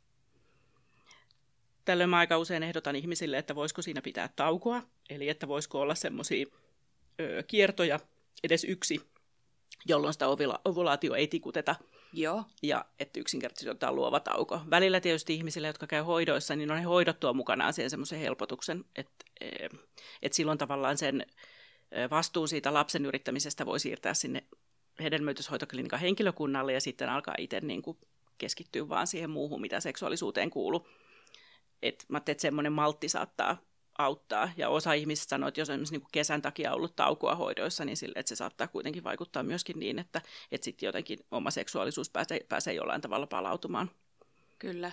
Tällöin 1.85 2.09
mä 2.09 2.17
aika 2.17 2.37
usein 2.37 2.63
ehdotan 2.63 2.95
ihmisille, 2.95 3.37
että 3.37 3.55
voisiko 3.55 3.81
siinä 3.81 4.01
pitää 4.01 4.29
taukoa, 4.35 4.83
eli 5.09 5.29
että 5.29 5.47
voisiko 5.47 5.81
olla 5.81 5.95
semmoisia 5.95 6.45
kiertoja, 7.47 7.99
edes 8.43 8.63
yksi 8.63 9.01
jolloin 9.87 10.13
sitä 10.13 10.25
ovulaatio 10.65 11.15
ei 11.15 11.27
tikuteta. 11.27 11.75
Joo. 12.13 12.43
Ja 12.63 12.85
että 12.99 13.19
yksinkertaisesti 13.19 13.69
otetaan 13.69 13.95
luova 13.95 14.19
tauko. 14.19 14.61
Välillä 14.69 14.99
tietysti 14.99 15.33
ihmisille, 15.33 15.67
jotka 15.67 15.87
käy 15.87 16.03
hoidoissa, 16.03 16.55
niin 16.55 16.71
on 16.71 16.77
he 16.77 16.83
hoidottua 16.83 17.33
mukanaan 17.33 17.73
siihen 17.73 17.89
semmoisen 17.89 18.19
helpotuksen, 18.19 18.85
että, 18.95 19.25
eh, 19.41 19.69
että 20.21 20.35
silloin 20.35 20.57
tavallaan 20.57 20.97
sen 20.97 21.25
eh, 21.91 22.09
vastuun 22.09 22.47
siitä 22.47 22.73
lapsen 22.73 23.05
yrittämisestä 23.05 23.65
voi 23.65 23.79
siirtää 23.79 24.13
sinne 24.13 24.43
hedelmöityshoitoklinikan 25.01 25.99
henkilökunnalle 25.99 26.73
ja 26.73 26.81
sitten 26.81 27.09
alkaa 27.09 27.35
itse 27.37 27.59
niin 27.59 27.81
kuin 27.81 27.97
keskittyä 28.37 28.89
vaan 28.89 29.07
siihen 29.07 29.29
muuhun, 29.29 29.61
mitä 29.61 29.79
seksuaalisuuteen 29.79 30.49
kuuluu. 30.49 30.87
Et 31.81 32.05
mä 32.09 32.17
että 32.17 32.41
semmoinen 32.41 32.73
maltti 32.73 33.09
saattaa 33.09 33.57
auttaa. 33.97 34.49
Ja 34.57 34.69
osa 34.69 34.93
ihmisistä 34.93 35.29
sanoo, 35.29 35.47
että 35.47 35.61
jos 35.61 35.69
on 35.69 35.85
niin 35.91 36.01
kesän 36.11 36.41
takia 36.41 36.73
ollut 36.73 36.95
taukoa 36.95 37.35
hoidoissa, 37.35 37.85
niin 37.85 37.97
sille, 37.97 38.13
että 38.19 38.29
se 38.29 38.35
saattaa 38.35 38.67
kuitenkin 38.67 39.03
vaikuttaa 39.03 39.43
myöskin 39.43 39.79
niin, 39.79 39.99
että, 39.99 40.21
että 40.51 40.65
sitten 40.65 40.87
jotenkin 40.87 41.19
oma 41.31 41.51
seksuaalisuus 41.51 42.09
pääsee, 42.09 42.39
pääsee 42.49 42.73
jollain 42.73 43.01
tavalla 43.01 43.27
palautumaan. 43.27 43.91
Kyllä. 44.59 44.91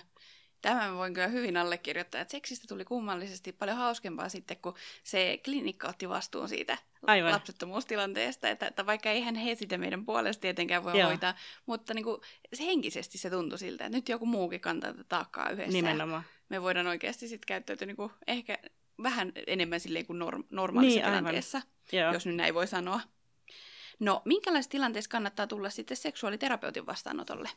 Tämän 0.61 0.95
voin 0.95 1.13
kyllä 1.13 1.27
hyvin 1.27 1.57
allekirjoittaa, 1.57 2.21
että 2.21 2.31
seksistä 2.31 2.65
tuli 2.67 2.85
kummallisesti 2.85 3.51
paljon 3.51 3.77
hauskempaa 3.77 4.29
sitten, 4.29 4.57
kun 4.57 4.73
se 5.03 5.39
klinikka 5.45 5.87
otti 5.87 6.09
vastuun 6.09 6.49
siitä 6.49 6.77
Aivan. 7.07 7.31
lapsettomuustilanteesta, 7.31 8.49
että, 8.49 8.67
että 8.67 8.85
vaikka 8.85 9.11
eihän 9.11 9.35
he 9.35 9.55
sitä 9.55 9.77
meidän 9.77 10.05
puolesta 10.05 10.41
tietenkään 10.41 10.83
voi 10.83 10.99
Joo. 10.99 11.07
hoitaa, 11.09 11.35
mutta 11.65 11.93
niin 11.93 12.03
kuin, 12.03 12.21
se 12.53 12.65
henkisesti 12.65 13.17
se 13.17 13.29
tuntui 13.29 13.59
siltä, 13.59 13.85
että 13.85 13.97
nyt 13.97 14.09
joku 14.09 14.25
muukin 14.25 14.61
kantaa 14.61 14.91
tätä 14.91 15.03
taakkaa 15.03 15.49
yhdessä. 15.49 15.71
Nimenomaan. 15.71 16.23
Me 16.49 16.61
voidaan 16.61 16.87
oikeasti 16.87 17.27
sitten 17.27 17.47
käyttäytyä 17.47 17.87
niin 17.87 17.97
kuin 17.97 18.11
ehkä 18.27 18.57
vähän 19.03 19.31
enemmän 19.47 19.79
silleen 19.79 20.05
kuin 20.05 20.19
norm- 20.21 20.45
normaalissa 20.49 20.99
niin, 20.99 21.05
tilanteessa, 21.05 21.61
aivan. 21.93 22.13
jos 22.13 22.25
nyt 22.25 22.35
näin 22.35 22.53
voi 22.53 22.67
sanoa. 22.67 22.99
No, 23.99 24.21
minkälaisessa 24.25 24.71
tilanteessa 24.71 25.09
kannattaa 25.09 25.47
tulla 25.47 25.69
sitten 25.69 25.97
seksuaaliterapeutin 25.97 26.85
vastaanotolle? 26.85 27.49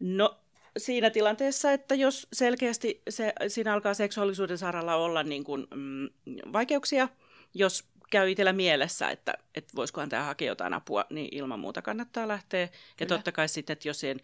No, 0.00 0.40
siinä 0.78 1.10
tilanteessa, 1.10 1.72
että 1.72 1.94
jos 1.94 2.28
selkeästi 2.32 3.02
se, 3.08 3.32
siinä 3.48 3.72
alkaa 3.72 3.94
seksuaalisuuden 3.94 4.58
saralla 4.58 4.94
olla 4.94 5.22
niin 5.22 5.44
kuin, 5.44 5.66
mm, 5.74 6.08
vaikeuksia, 6.52 7.08
jos 7.54 7.89
käy 8.10 8.30
itsellä 8.30 8.52
mielessä, 8.52 9.10
että, 9.10 9.34
että 9.54 9.76
voisikohan 9.76 10.08
tämä 10.08 10.22
hakea 10.22 10.48
jotain 10.48 10.74
apua, 10.74 11.04
niin 11.10 11.28
ilman 11.32 11.60
muuta 11.60 11.82
kannattaa 11.82 12.28
lähteä. 12.28 12.66
Kyllä. 12.66 12.78
Ja 13.00 13.06
totta 13.06 13.32
kai 13.32 13.48
sitten, 13.48 13.72
että 13.72 13.88
jos 13.88 14.00
siihen, 14.00 14.20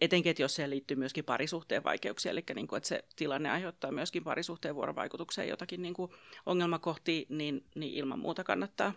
etenkin, 0.00 0.30
että 0.30 0.42
jos 0.42 0.54
siihen 0.54 0.70
liittyy 0.70 0.96
myöskin 0.96 1.24
parisuhteen 1.24 1.84
vaikeuksia, 1.84 2.32
eli 2.32 2.44
niin 2.54 2.66
kuin, 2.66 2.76
että 2.76 2.88
se 2.88 3.04
tilanne 3.16 3.50
aiheuttaa 3.50 3.92
myöskin 3.92 4.24
parisuhteen 4.24 4.74
vuorovaikutukseen 4.74 5.48
jotakin 5.48 5.82
niin 5.82 5.94
kuin 5.94 6.10
ongelmakohtia, 6.46 7.26
niin, 7.28 7.64
niin 7.74 7.94
ilman 7.94 8.18
muuta 8.18 8.44
kannattaa 8.44 8.92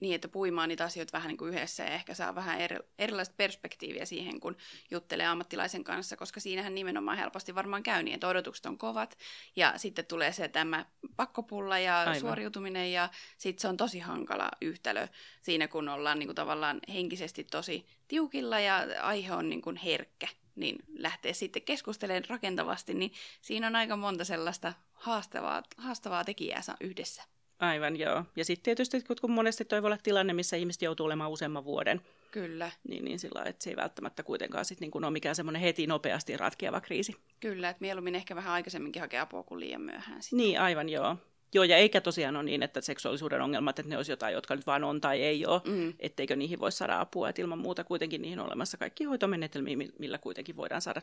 niin, 0.00 0.14
että 0.14 0.28
puimaan 0.28 0.68
niitä 0.68 0.84
asioita 0.84 1.12
vähän 1.12 1.28
niin 1.28 1.36
kuin 1.36 1.54
yhdessä 1.54 1.82
ja 1.82 1.90
ehkä 1.90 2.14
saa 2.14 2.34
vähän 2.34 2.60
eri, 2.60 2.76
erilaista 2.98 3.34
perspektiiviä 3.36 4.04
siihen, 4.04 4.40
kun 4.40 4.56
juttelee 4.90 5.26
ammattilaisen 5.26 5.84
kanssa, 5.84 6.16
koska 6.16 6.40
siinähän 6.40 6.74
nimenomaan 6.74 7.18
helposti 7.18 7.54
varmaan 7.54 7.82
käy 7.82 8.02
niin, 8.02 8.14
että 8.14 8.28
odotukset 8.28 8.66
on 8.66 8.78
kovat 8.78 9.18
ja 9.56 9.74
sitten 9.76 10.06
tulee 10.06 10.32
se 10.32 10.48
tämä 10.48 10.84
pakkopulla 11.16 11.78
ja 11.78 12.00
Aivan. 12.00 12.20
suoriutuminen 12.20 12.92
ja 12.92 13.08
sitten 13.38 13.60
se 13.60 13.68
on 13.68 13.76
tosi 13.76 13.98
hankala 13.98 14.48
yhtälö 14.60 15.08
siinä, 15.42 15.68
kun 15.68 15.88
ollaan 15.88 16.18
niin 16.18 16.28
kuin 16.28 16.36
tavallaan 16.36 16.80
henkisesti 16.92 17.44
tosi 17.44 17.86
tiukilla 18.08 18.60
ja 18.60 18.86
aihe 19.02 19.34
on 19.34 19.48
niin 19.48 19.62
kuin 19.62 19.76
herkkä 19.76 20.28
niin 20.58 20.78
lähtee 20.98 21.32
sitten 21.32 21.62
keskustelemaan 21.62 22.24
rakentavasti, 22.28 22.94
niin 22.94 23.12
siinä 23.40 23.66
on 23.66 23.76
aika 23.76 23.96
monta 23.96 24.24
sellaista 24.24 24.72
haastavaa, 24.92 25.62
haastavaa 25.76 26.24
tekijää 26.24 26.62
yhdessä. 26.80 27.22
Aivan, 27.58 27.98
joo. 27.98 28.24
Ja 28.36 28.44
sitten 28.44 28.64
tietysti, 28.64 29.04
kun 29.20 29.30
monesti 29.30 29.64
toi 29.64 29.82
voi 29.82 29.88
olla 29.88 29.98
tilanne, 30.02 30.32
missä 30.32 30.56
ihmiset 30.56 30.82
joutuu 30.82 31.06
olemaan 31.06 31.30
useamman 31.30 31.64
vuoden 31.64 32.00
Kyllä. 32.30 32.70
Niin, 32.88 33.04
niin 33.04 33.18
sillä 33.18 33.42
että 33.46 33.64
se 33.64 33.70
ei 33.70 33.76
välttämättä 33.76 34.22
kuitenkaan 34.22 34.64
sit 34.64 34.80
niin 34.80 34.90
kuin 34.90 35.04
ole 35.04 35.12
mikään 35.12 35.34
semmoinen 35.34 35.62
heti 35.62 35.86
nopeasti 35.86 36.36
ratkeava 36.36 36.80
kriisi. 36.80 37.16
Kyllä, 37.40 37.68
että 37.68 37.80
mieluummin 37.80 38.14
ehkä 38.14 38.36
vähän 38.36 38.52
aikaisemminkin 38.52 39.02
hakea 39.02 39.22
apua 39.22 39.42
kuin 39.42 39.60
liian 39.60 39.80
myöhään. 39.80 40.22
Sit. 40.22 40.32
Niin, 40.32 40.60
aivan 40.60 40.88
joo. 40.88 41.16
Joo, 41.52 41.64
ja 41.64 41.76
eikä 41.76 42.00
tosiaan 42.00 42.36
ole 42.36 42.44
niin, 42.44 42.62
että 42.62 42.80
seksuaalisuuden 42.80 43.40
ongelmat, 43.40 43.78
että 43.78 43.90
ne 43.90 43.96
olisi 43.96 44.12
jotain, 44.12 44.34
jotka 44.34 44.56
nyt 44.56 44.66
vaan 44.66 44.84
on 44.84 45.00
tai 45.00 45.22
ei 45.22 45.46
ole, 45.46 45.60
mm. 45.64 45.94
etteikö 45.98 46.36
niihin 46.36 46.60
voi 46.60 46.72
saada 46.72 47.00
apua. 47.00 47.28
Että 47.28 47.42
ilman 47.42 47.58
muuta 47.58 47.84
kuitenkin 47.84 48.22
niihin 48.22 48.40
on 48.40 48.46
olemassa 48.46 48.76
kaikki 48.76 49.04
hoitomenetelmiä, 49.04 49.76
millä 49.98 50.18
kuitenkin 50.18 50.56
voidaan 50.56 50.82
saada 50.82 51.02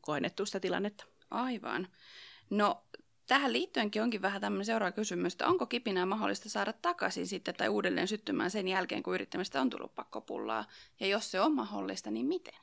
kohennettua 0.00 0.46
sitä 0.46 0.60
tilannetta. 0.60 1.04
Aivan. 1.30 1.88
No, 2.50 2.82
tähän 3.28 3.52
liittyenkin 3.52 4.02
onkin 4.02 4.22
vähän 4.22 4.40
tämmöinen 4.40 4.64
seuraava 4.64 4.92
kysymys, 4.92 5.32
että 5.32 5.46
onko 5.46 5.66
kipinää 5.66 6.06
mahdollista 6.06 6.48
saada 6.48 6.72
takaisin 6.72 7.26
sitten 7.26 7.54
tai 7.54 7.68
uudelleen 7.68 8.08
syttymään 8.08 8.50
sen 8.50 8.68
jälkeen, 8.68 9.02
kun 9.02 9.14
yrittämistä 9.14 9.60
on 9.60 9.70
tullut 9.70 9.94
pakkopullaa? 9.94 10.64
Ja 11.00 11.06
jos 11.06 11.30
se 11.30 11.40
on 11.40 11.54
mahdollista, 11.54 12.10
niin 12.10 12.26
miten? 12.26 12.54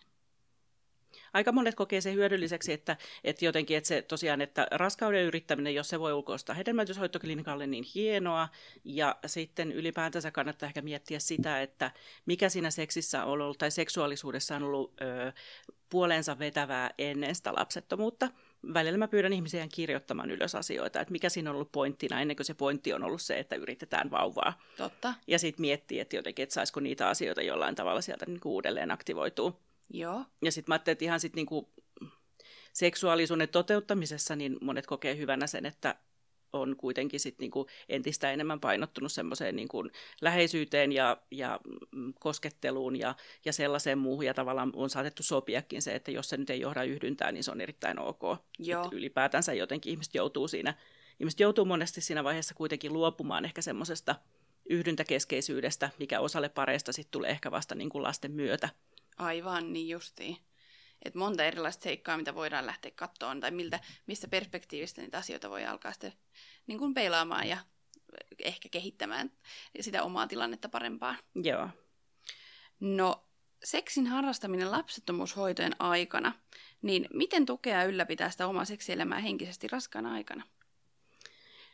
aika 1.34 1.52
monet 1.52 1.76
kokee 1.76 2.02
se 2.02 2.14
hyödylliseksi, 2.14 2.74
että, 2.74 2.98
että 3.24 3.46
jotenkin, 3.46 3.78
että 3.78 3.88
se 3.88 4.02
tosiaan, 4.02 4.42
että 4.42 4.68
raskauden 4.72 5.26
yrittäminen, 5.26 5.76
jos 5.76 5.90
se 5.90 6.00
voi 6.00 6.14
ulkoistaa 6.14 6.56
hedelmöityshoitoklinikalle, 6.56 7.68
niin 7.68 7.86
hienoa. 7.96 8.50
Ja 8.84 9.16
sitten 9.26 9.72
ylipäätänsä 9.72 10.32
kannattaa 10.32 10.68
ehkä 10.68 10.82
miettiä 10.82 11.20
sitä, 11.20 11.62
että 11.62 11.92
mikä 12.26 12.50
siinä 12.50 12.72
seksissä 12.72 13.24
on 13.24 13.32
ollut, 13.32 13.58
tai 13.58 13.72
seksuaalisuudessa 13.72 14.56
on 14.56 14.64
ollut 14.64 15.02
ö, 15.02 15.34
puolensa 15.90 16.40
vetävää 16.40 16.92
ennen 16.98 17.36
sitä 17.36 17.54
lapsettomuutta. 17.54 18.30
Välillä 18.74 18.98
mä 18.98 19.08
pyydän 19.08 19.34
ihmisiä 19.34 19.68
kirjoittamaan 19.74 20.32
ylös 20.32 20.56
asioita, 20.56 21.02
että 21.02 21.12
mikä 21.12 21.30
siinä 21.30 21.50
on 21.50 21.56
ollut 21.56 21.72
pointtina, 21.72 22.22
ennen 22.22 22.36
kuin 22.36 22.46
se 22.46 22.54
pointti 22.54 22.94
on 22.94 23.04
ollut 23.04 23.22
se, 23.22 23.40
että 23.40 23.56
yritetään 23.56 24.12
vauvaa. 24.12 24.62
Totta. 24.78 25.14
Ja 25.28 25.40
sitten 25.40 25.62
miettiä, 25.62 26.02
että 26.02 26.16
jotenkin, 26.16 26.44
että 26.44 26.54
saisiko 26.54 26.80
niitä 26.80 27.08
asioita 27.08 27.42
jollain 27.42 27.76
tavalla 27.76 28.02
sieltä 28.02 28.26
niin 28.26 28.40
kuin 28.40 28.54
uudelleen 28.54 28.92
aktivoituu. 28.92 29.60
Joo. 29.94 30.26
Ja 30.42 30.52
sitten 30.52 30.72
mä 30.72 30.76
ajattelin, 30.76 30.94
että 30.94 31.06
ihan 31.06 31.20
sitten 31.20 31.36
niinku 31.36 31.70
seksuaalisuuden 32.74 33.50
toteuttamisessa 33.50 34.36
niin 34.36 34.58
monet 34.62 34.86
kokee 34.86 35.18
hyvänä 35.18 35.48
sen, 35.48 35.66
että 35.66 35.96
on 36.56 36.76
kuitenkin 36.76 37.20
sit 37.20 37.40
niinku 37.40 37.68
entistä 37.90 38.32
enemmän 38.32 38.60
painottunut 38.60 39.12
semmoiseen 39.12 39.56
niinku 39.56 39.84
läheisyyteen 40.22 40.92
ja, 40.92 41.18
ja 41.32 41.60
mm, 41.92 42.14
kosketteluun 42.20 42.96
ja, 42.96 43.16
ja 43.46 43.54
sellaiseen 43.54 43.98
muuhun. 43.98 44.26
Ja 44.26 44.34
tavallaan 44.34 44.72
on 44.76 44.90
saatettu 44.90 45.24
sopiakin 45.24 45.82
se, 45.82 45.96
että 45.96 46.12
jos 46.12 46.30
se 46.30 46.38
nyt 46.38 46.50
ei 46.50 46.60
johda 46.60 46.84
yhdyntää, 46.84 47.32
niin 47.32 47.44
se 47.44 47.52
on 47.52 47.62
erittäin 47.62 48.00
ok. 48.00 48.22
Joo. 48.60 48.90
ylipäätänsä 48.92 49.54
jotenkin 49.54 49.92
ihmiset 49.92 50.16
joutuu 50.16 50.48
siinä, 50.48 50.74
ihmiset 51.20 51.40
joutuu 51.40 51.66
monesti 51.66 52.02
siinä 52.02 52.24
vaiheessa 52.24 52.56
kuitenkin 52.56 52.94
luopumaan 52.94 53.46
ehkä 53.46 53.62
semmoisesta 53.62 54.16
yhdyntäkeskeisyydestä, 54.70 55.90
mikä 56.00 56.20
osalle 56.20 56.50
pareista 56.50 56.94
sitten 56.94 57.12
tulee 57.12 57.30
ehkä 57.30 57.52
vasta 57.52 57.76
niin 57.76 57.90
kuin 57.90 58.04
lasten 58.04 58.32
myötä. 58.32 58.70
Aivan, 59.18 59.74
niin 59.74 59.90
justiin. 59.90 60.38
Että 61.06 61.20
monta 61.20 61.44
erilaista 61.44 61.84
seikkaa, 61.84 62.18
mitä 62.18 62.36
voidaan 62.36 62.66
lähteä 62.66 62.92
kattoon, 62.96 63.40
tai 63.40 63.52
miltä, 63.52 63.80
mistä 64.08 64.28
perspektiivistä 64.28 65.02
niitä 65.02 65.18
asioita 65.18 65.50
voi 65.50 65.66
alkaa 65.66 65.92
sitten 65.92 66.14
niin 66.68 66.80
kuin 66.80 66.94
peilaamaan 66.94 67.48
ja 67.48 67.58
ehkä 68.44 68.70
kehittämään 68.70 69.32
sitä 69.80 70.04
omaa 70.04 70.28
tilannetta 70.28 70.70
parempaan. 70.70 71.18
Joo. 71.36 71.70
No, 72.80 73.26
seksin 73.64 74.08
harrastaminen 74.08 74.72
lapsettomuushoitojen 74.72 75.76
aikana, 75.80 76.34
niin 76.82 77.08
miten 77.14 77.46
tukea 77.46 77.84
ylläpitää 77.84 78.30
sitä 78.30 78.48
omaa 78.48 78.66
seksielämää 78.66 79.20
henkisesti 79.20 79.68
raskaana 79.68 80.14
aikana? 80.14 80.44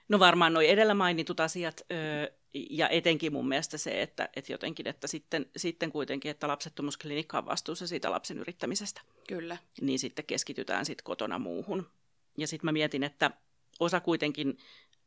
No 0.09 0.19
varmaan 0.19 0.53
nuo 0.53 0.61
edellä 0.61 0.93
mainitut 0.93 1.39
asiat 1.39 1.81
öö, 1.91 2.40
ja 2.53 2.89
etenkin 2.89 3.33
mun 3.33 3.47
mielestä 3.47 3.77
se, 3.77 4.01
että, 4.01 4.29
että 4.35 4.51
jotenkin, 4.51 4.87
että 4.87 5.07
sitten, 5.07 5.45
sitten 5.57 5.91
kuitenkin, 5.91 6.31
että 6.31 6.47
lapsettomuusklinikka 6.47 7.37
on 7.37 7.45
vastuussa 7.45 7.87
siitä 7.87 8.11
lapsen 8.11 8.37
yrittämisestä. 8.37 9.01
Kyllä. 9.27 9.57
Niin 9.81 9.99
sitten 9.99 10.25
keskitytään 10.25 10.85
sitten 10.85 11.03
kotona 11.03 11.39
muuhun. 11.39 11.89
Ja 12.37 12.47
sitten 12.47 12.67
mä 12.67 12.71
mietin, 12.71 13.03
että 13.03 13.31
osa 13.79 13.99
kuitenkin 13.99 14.57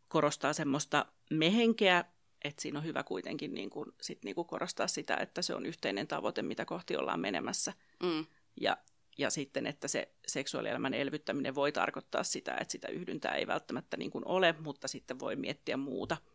korostaa 0.08 0.52
semmoista 0.52 1.06
mehenkeä, 1.30 2.04
että 2.44 2.62
siinä 2.62 2.78
on 2.78 2.84
hyvä 2.84 3.02
kuitenkin 3.02 3.54
niin 3.54 3.70
kuin, 3.70 3.92
sit 4.00 4.24
niin 4.24 4.34
kuin 4.34 4.46
korostaa 4.46 4.86
sitä, 4.86 5.16
että 5.16 5.42
se 5.42 5.54
on 5.54 5.66
yhteinen 5.66 6.06
tavoite, 6.06 6.42
mitä 6.42 6.64
kohti 6.64 6.96
ollaan 6.96 7.20
menemässä. 7.20 7.72
Mm. 8.02 8.26
Ja, 8.60 8.76
ja 9.18 9.30
sitten, 9.30 9.66
että 9.66 9.88
se 9.88 10.08
seksuaalielämän 10.26 10.94
elvyttäminen 10.94 11.54
voi 11.54 11.72
tarkoittaa 11.72 12.24
sitä, 12.24 12.56
että 12.60 12.72
sitä 12.72 12.88
yhdyntää 12.88 13.34
ei 13.34 13.46
välttämättä 13.46 13.96
niin 13.96 14.10
kuin 14.10 14.26
ole, 14.26 14.54
mutta 14.60 14.88
sitten 14.88 15.18
voi 15.18 15.36
miettiä 15.36 15.76
muuta– 15.76 16.16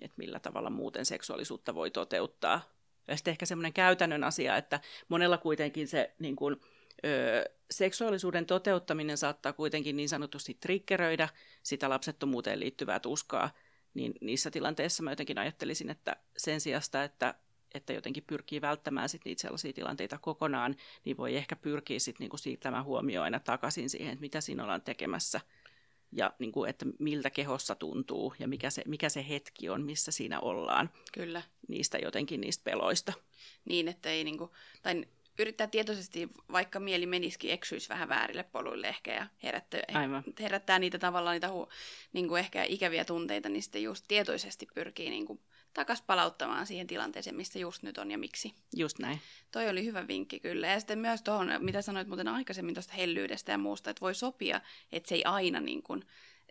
että 0.00 0.14
millä 0.16 0.40
tavalla 0.40 0.70
muuten 0.70 1.06
seksuaalisuutta 1.06 1.74
voi 1.74 1.90
toteuttaa. 1.90 2.74
Ja 3.08 3.16
sitten 3.16 3.32
ehkä 3.32 3.46
semmoinen 3.46 3.72
käytännön 3.72 4.24
asia, 4.24 4.56
että 4.56 4.80
monella 5.08 5.38
kuitenkin 5.38 5.88
se 5.88 6.14
niin 6.18 6.36
kuin, 6.36 6.56
ö, 7.04 7.44
seksuaalisuuden 7.70 8.46
toteuttaminen 8.46 9.18
saattaa 9.18 9.52
kuitenkin 9.52 9.96
niin 9.96 10.08
sanotusti 10.08 10.56
triggeröidä 10.60 11.28
sitä 11.62 11.90
lapsettomuuteen 11.90 12.60
liittyvää 12.60 13.00
tuskaa, 13.00 13.50
niin 13.94 14.14
niissä 14.20 14.50
tilanteissa 14.50 15.02
mä 15.02 15.12
jotenkin 15.12 15.38
ajattelisin, 15.38 15.90
että 15.90 16.16
sen 16.36 16.60
sijasta, 16.60 17.04
että, 17.04 17.34
että 17.74 17.92
jotenkin 17.92 18.24
pyrkii 18.26 18.60
välttämään 18.60 19.08
sit 19.08 19.24
niitä 19.24 19.42
sellaisia 19.42 19.72
tilanteita 19.72 20.18
kokonaan, 20.18 20.76
niin 21.04 21.16
voi 21.16 21.36
ehkä 21.36 21.56
pyrkiä 21.56 21.98
sitten 21.98 22.24
niinku 22.24 22.36
siirtämään 22.36 22.84
huomioon 22.84 23.24
aina 23.24 23.40
takaisin 23.40 23.90
siihen, 23.90 24.12
että 24.12 24.20
mitä 24.20 24.40
siinä 24.40 24.62
ollaan 24.62 24.82
tekemässä– 24.82 25.40
ja 26.14 26.32
niin 26.38 26.52
kuin, 26.52 26.70
että 26.70 26.86
miltä 26.98 27.30
kehossa 27.30 27.74
tuntuu 27.74 28.34
ja 28.38 28.48
mikä 28.48 28.70
se, 28.70 28.82
mikä 28.86 29.08
se 29.08 29.28
hetki 29.28 29.68
on, 29.68 29.82
missä 29.82 30.12
siinä 30.12 30.40
ollaan. 30.40 30.90
Kyllä. 31.12 31.42
Niistä 31.68 31.98
jotenkin 31.98 32.40
niistä 32.40 32.64
peloista. 32.64 33.12
Niin, 33.64 33.88
että 33.88 34.10
ei 34.10 34.24
niin 34.24 34.38
kuin, 34.38 34.50
tai 34.82 35.04
yrittää 35.38 35.66
tietoisesti, 35.66 36.28
vaikka 36.52 36.80
mieli 36.80 37.06
menisikin, 37.06 37.50
eksyisi 37.50 37.88
vähän 37.88 38.08
väärille 38.08 38.42
poluille 38.42 38.88
ehkä 38.88 39.14
ja 39.14 39.26
herättää, 39.42 39.80
herättää 40.40 40.78
niitä 40.78 40.98
tavallaan 40.98 41.34
niitä 41.34 41.48
hu, 41.48 41.68
niin 42.12 42.28
kuin 42.28 42.40
ehkä 42.40 42.64
ikäviä 42.64 43.04
tunteita, 43.04 43.48
niin 43.48 43.62
sitten 43.62 43.82
just 43.82 44.04
tietoisesti 44.08 44.66
pyrkii 44.74 45.10
niin 45.10 45.26
kuin 45.26 45.40
takas 45.74 46.02
palauttamaan 46.02 46.66
siihen 46.66 46.86
tilanteeseen, 46.86 47.36
missä 47.36 47.58
just 47.58 47.82
nyt 47.82 47.98
on 47.98 48.10
ja 48.10 48.18
miksi. 48.18 48.54
Just 48.76 48.98
näin. 48.98 49.20
Toi 49.50 49.68
oli 49.68 49.84
hyvä 49.84 50.08
vinkki 50.08 50.40
kyllä. 50.40 50.66
Ja 50.66 50.80
sitten 50.80 50.98
myös 50.98 51.22
tuohon, 51.22 51.52
mitä 51.58 51.82
sanoit 51.82 52.08
muuten 52.08 52.28
aikaisemmin 52.28 52.74
tuosta 52.74 52.94
hellyydestä 52.94 53.52
ja 53.52 53.58
muusta, 53.58 53.90
että 53.90 54.00
voi 54.00 54.14
sopia, 54.14 54.60
että 54.92 55.08
se 55.08 55.14
ei 55.14 55.24
aina 55.24 55.60
niin 55.60 55.82
kuin, 55.82 56.04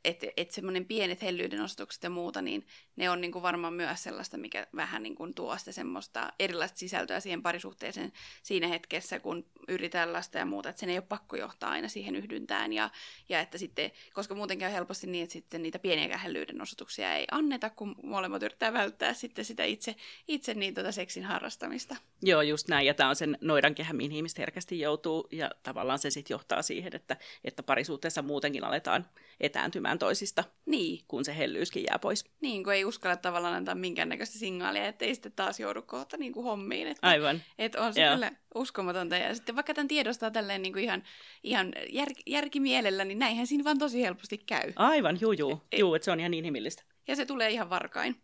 että 0.03 0.27
et 0.37 0.51
semmoinen 0.51 0.85
pienet 0.85 1.21
hellyyden 1.21 1.59
nostukset 1.59 2.03
ja 2.03 2.09
muuta, 2.09 2.41
niin 2.41 2.67
ne 2.95 3.09
on 3.09 3.21
niin 3.21 3.31
kuin 3.31 3.43
varmaan 3.43 3.73
myös 3.73 4.03
sellaista, 4.03 4.37
mikä 4.37 4.67
vähän 4.75 5.03
niin 5.03 5.15
kuin 5.15 5.33
tuo 5.33 5.57
sitä 5.57 5.71
semmoista 5.71 6.33
erilaista 6.39 6.77
sisältöä 6.77 7.19
siihen 7.19 7.41
parisuhteeseen 7.41 8.11
siinä 8.43 8.67
hetkessä, 8.67 9.19
kun 9.19 9.45
yritetään 9.67 10.13
lasta 10.13 10.37
ja 10.37 10.45
muuta, 10.45 10.69
että 10.69 10.79
sen 10.79 10.89
ei 10.89 10.97
ole 10.97 11.05
pakko 11.09 11.35
johtaa 11.35 11.69
aina 11.69 11.87
siihen 11.87 12.15
yhdyntään, 12.15 12.73
ja, 12.73 12.89
ja 13.29 13.39
että 13.39 13.57
sitten, 13.57 13.91
koska 14.13 14.35
muuten 14.35 14.57
käy 14.57 14.71
helposti 14.71 15.07
niin, 15.07 15.23
että 15.23 15.33
sitten 15.33 15.63
niitä 15.63 15.79
pieniä 15.79 16.17
hellyyden 16.17 16.61
osoituksia 16.61 17.15
ei 17.15 17.27
anneta, 17.31 17.69
kun 17.69 17.95
molemmat 18.03 18.43
yrittää 18.43 18.73
välttää 18.73 19.13
sitten 19.13 19.45
sitä 19.45 19.63
itse, 19.63 19.95
itse 20.27 20.53
niin 20.53 20.73
tuota 20.73 20.91
seksin 20.91 21.23
harrastamista. 21.23 21.95
Joo, 22.21 22.41
just 22.41 22.67
näin, 22.67 22.87
ja 22.87 22.93
tämä 22.93 23.09
on 23.09 23.15
sen 23.15 23.37
noidankehä, 23.41 23.93
mihin 23.93 24.11
ihmiset 24.11 24.37
herkästi 24.37 24.79
joutuu, 24.79 25.27
ja 25.31 25.51
tavallaan 25.63 25.99
se 25.99 26.09
sitten 26.09 26.33
johtaa 26.35 26.61
siihen, 26.61 26.95
että, 26.95 27.17
että 27.43 27.63
parisuhteessa 27.63 28.21
muutenkin 28.21 28.63
aletaan 28.63 29.05
etääntymään 29.39 29.92
toisista, 29.99 30.43
niin. 30.65 30.99
kun 31.07 31.25
se 31.25 31.37
hellyyskin 31.37 31.83
jää 31.89 31.99
pois. 31.99 32.25
Niin, 32.41 32.63
kun 32.63 32.73
ei 32.73 32.85
uskalla 32.85 33.17
tavallaan 33.17 33.53
antaa 33.53 33.75
minkäännäköistä 33.75 34.39
signaalia, 34.39 34.87
ettei 34.87 35.15
sitten 35.15 35.31
taas 35.31 35.59
joudu 35.59 35.81
kohta 35.81 36.17
niin 36.17 36.33
kuin 36.33 36.43
hommiin. 36.43 36.87
Että, 36.87 37.07
Aivan. 37.07 37.41
Että 37.59 37.81
on 37.81 37.93
se 37.93 38.01
Joo. 38.01 38.13
kyllä 38.13 38.31
uskomatonta. 38.55 39.17
Ja 39.17 39.35
sitten 39.35 39.55
vaikka 39.55 39.73
tämän 39.73 39.87
tiedostaa 39.87 40.31
tälleen 40.31 40.61
niin 40.61 40.73
kuin 40.73 40.83
ihan, 40.83 41.03
ihan 41.43 41.73
jär, 41.89 42.09
järkimielellä, 42.27 43.05
niin 43.05 43.19
näinhän 43.19 43.47
siinä 43.47 43.63
vaan 43.63 43.77
tosi 43.77 44.01
helposti 44.01 44.37
käy. 44.37 44.73
Aivan, 44.75 45.17
juu, 45.21 45.31
juu. 45.31 45.61
E- 45.71 45.77
juu 45.77 45.95
että 45.95 46.05
se 46.05 46.11
on 46.11 46.19
ihan 46.19 46.31
niin 46.31 46.39
inhimillistä. 46.39 46.83
Ja 47.07 47.15
se 47.15 47.25
tulee 47.25 47.49
ihan 47.49 47.69
varkain. 47.69 48.15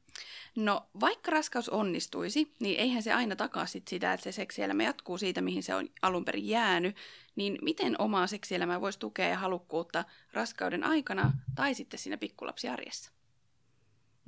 No, 0.55 0.89
vaikka 0.99 1.32
raskaus 1.32 1.69
onnistuisi, 1.69 2.53
niin 2.60 2.79
eihän 2.79 3.03
se 3.03 3.13
aina 3.13 3.36
takaa 3.36 3.65
sit 3.65 3.88
sitä, 3.88 4.13
että 4.13 4.23
se 4.23 4.32
seksielämä 4.32 4.84
jatkuu 4.84 5.17
siitä, 5.17 5.41
mihin 5.41 5.63
se 5.63 5.75
on 5.75 5.88
alun 6.01 6.25
perin 6.25 6.47
jäänyt. 6.47 6.95
Niin 7.36 7.58
miten 7.62 7.95
omaa 8.01 8.27
seksielämää 8.27 8.82
voisi 8.82 8.99
tukea 8.99 9.27
ja 9.27 9.38
halukkuutta 9.38 10.05
raskauden 10.34 10.84
aikana 10.84 11.34
tai 11.55 11.73
sitten 11.73 11.99
siinä 11.99 12.17
pikkulapsiarjessa? 12.17 13.12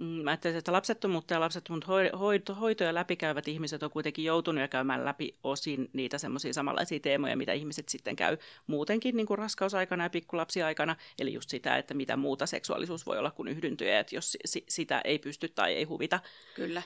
Mm, 0.02 0.08
mä 0.08 0.30
ajattelen, 0.30 0.58
että 0.58 0.72
lapsettomuutta 0.72 1.34
ja 1.34 1.40
lapsettomuutta 1.40 1.88
hoito, 2.18 2.56
hoitoja 2.56 2.94
läpikäyvät 2.94 3.48
ihmiset 3.48 3.84
on 3.84 3.92
kuitenkin 3.92 4.26
joutunut 4.26 4.62
ja 4.62 4.68
käymään 4.68 5.06
läpi 5.06 5.36
osin 5.44 5.90
niitä 5.94 6.18
semmoisia 6.18 6.54
samanlaisia 6.54 7.00
teemoja, 7.00 7.38
mitä 7.38 7.54
ihmiset 7.54 7.90
sitten 7.90 8.16
käy 8.16 8.38
muutenkin 8.68 9.18
niin 9.18 9.28
kuin 9.28 9.38
raskausaikana 9.38 10.04
ja 10.04 10.10
pikkulapsiaikana. 10.10 10.96
Eli 11.20 11.34
just 11.34 11.50
sitä, 11.50 11.78
että 11.78 11.94
mitä 11.94 12.18
muuta 12.18 12.46
seksuaalisuus 12.46 13.06
voi 13.06 13.18
olla 13.18 13.32
kuin 13.32 13.48
yhdyntyjä, 13.48 14.00
että 14.00 14.16
jos 14.16 14.38
sitä 14.70 15.02
ei 15.04 15.20
pysty 15.20 15.50
tai 15.50 15.74
ei 15.74 15.84
huvita. 15.84 16.20
Kyllä. 16.56 16.82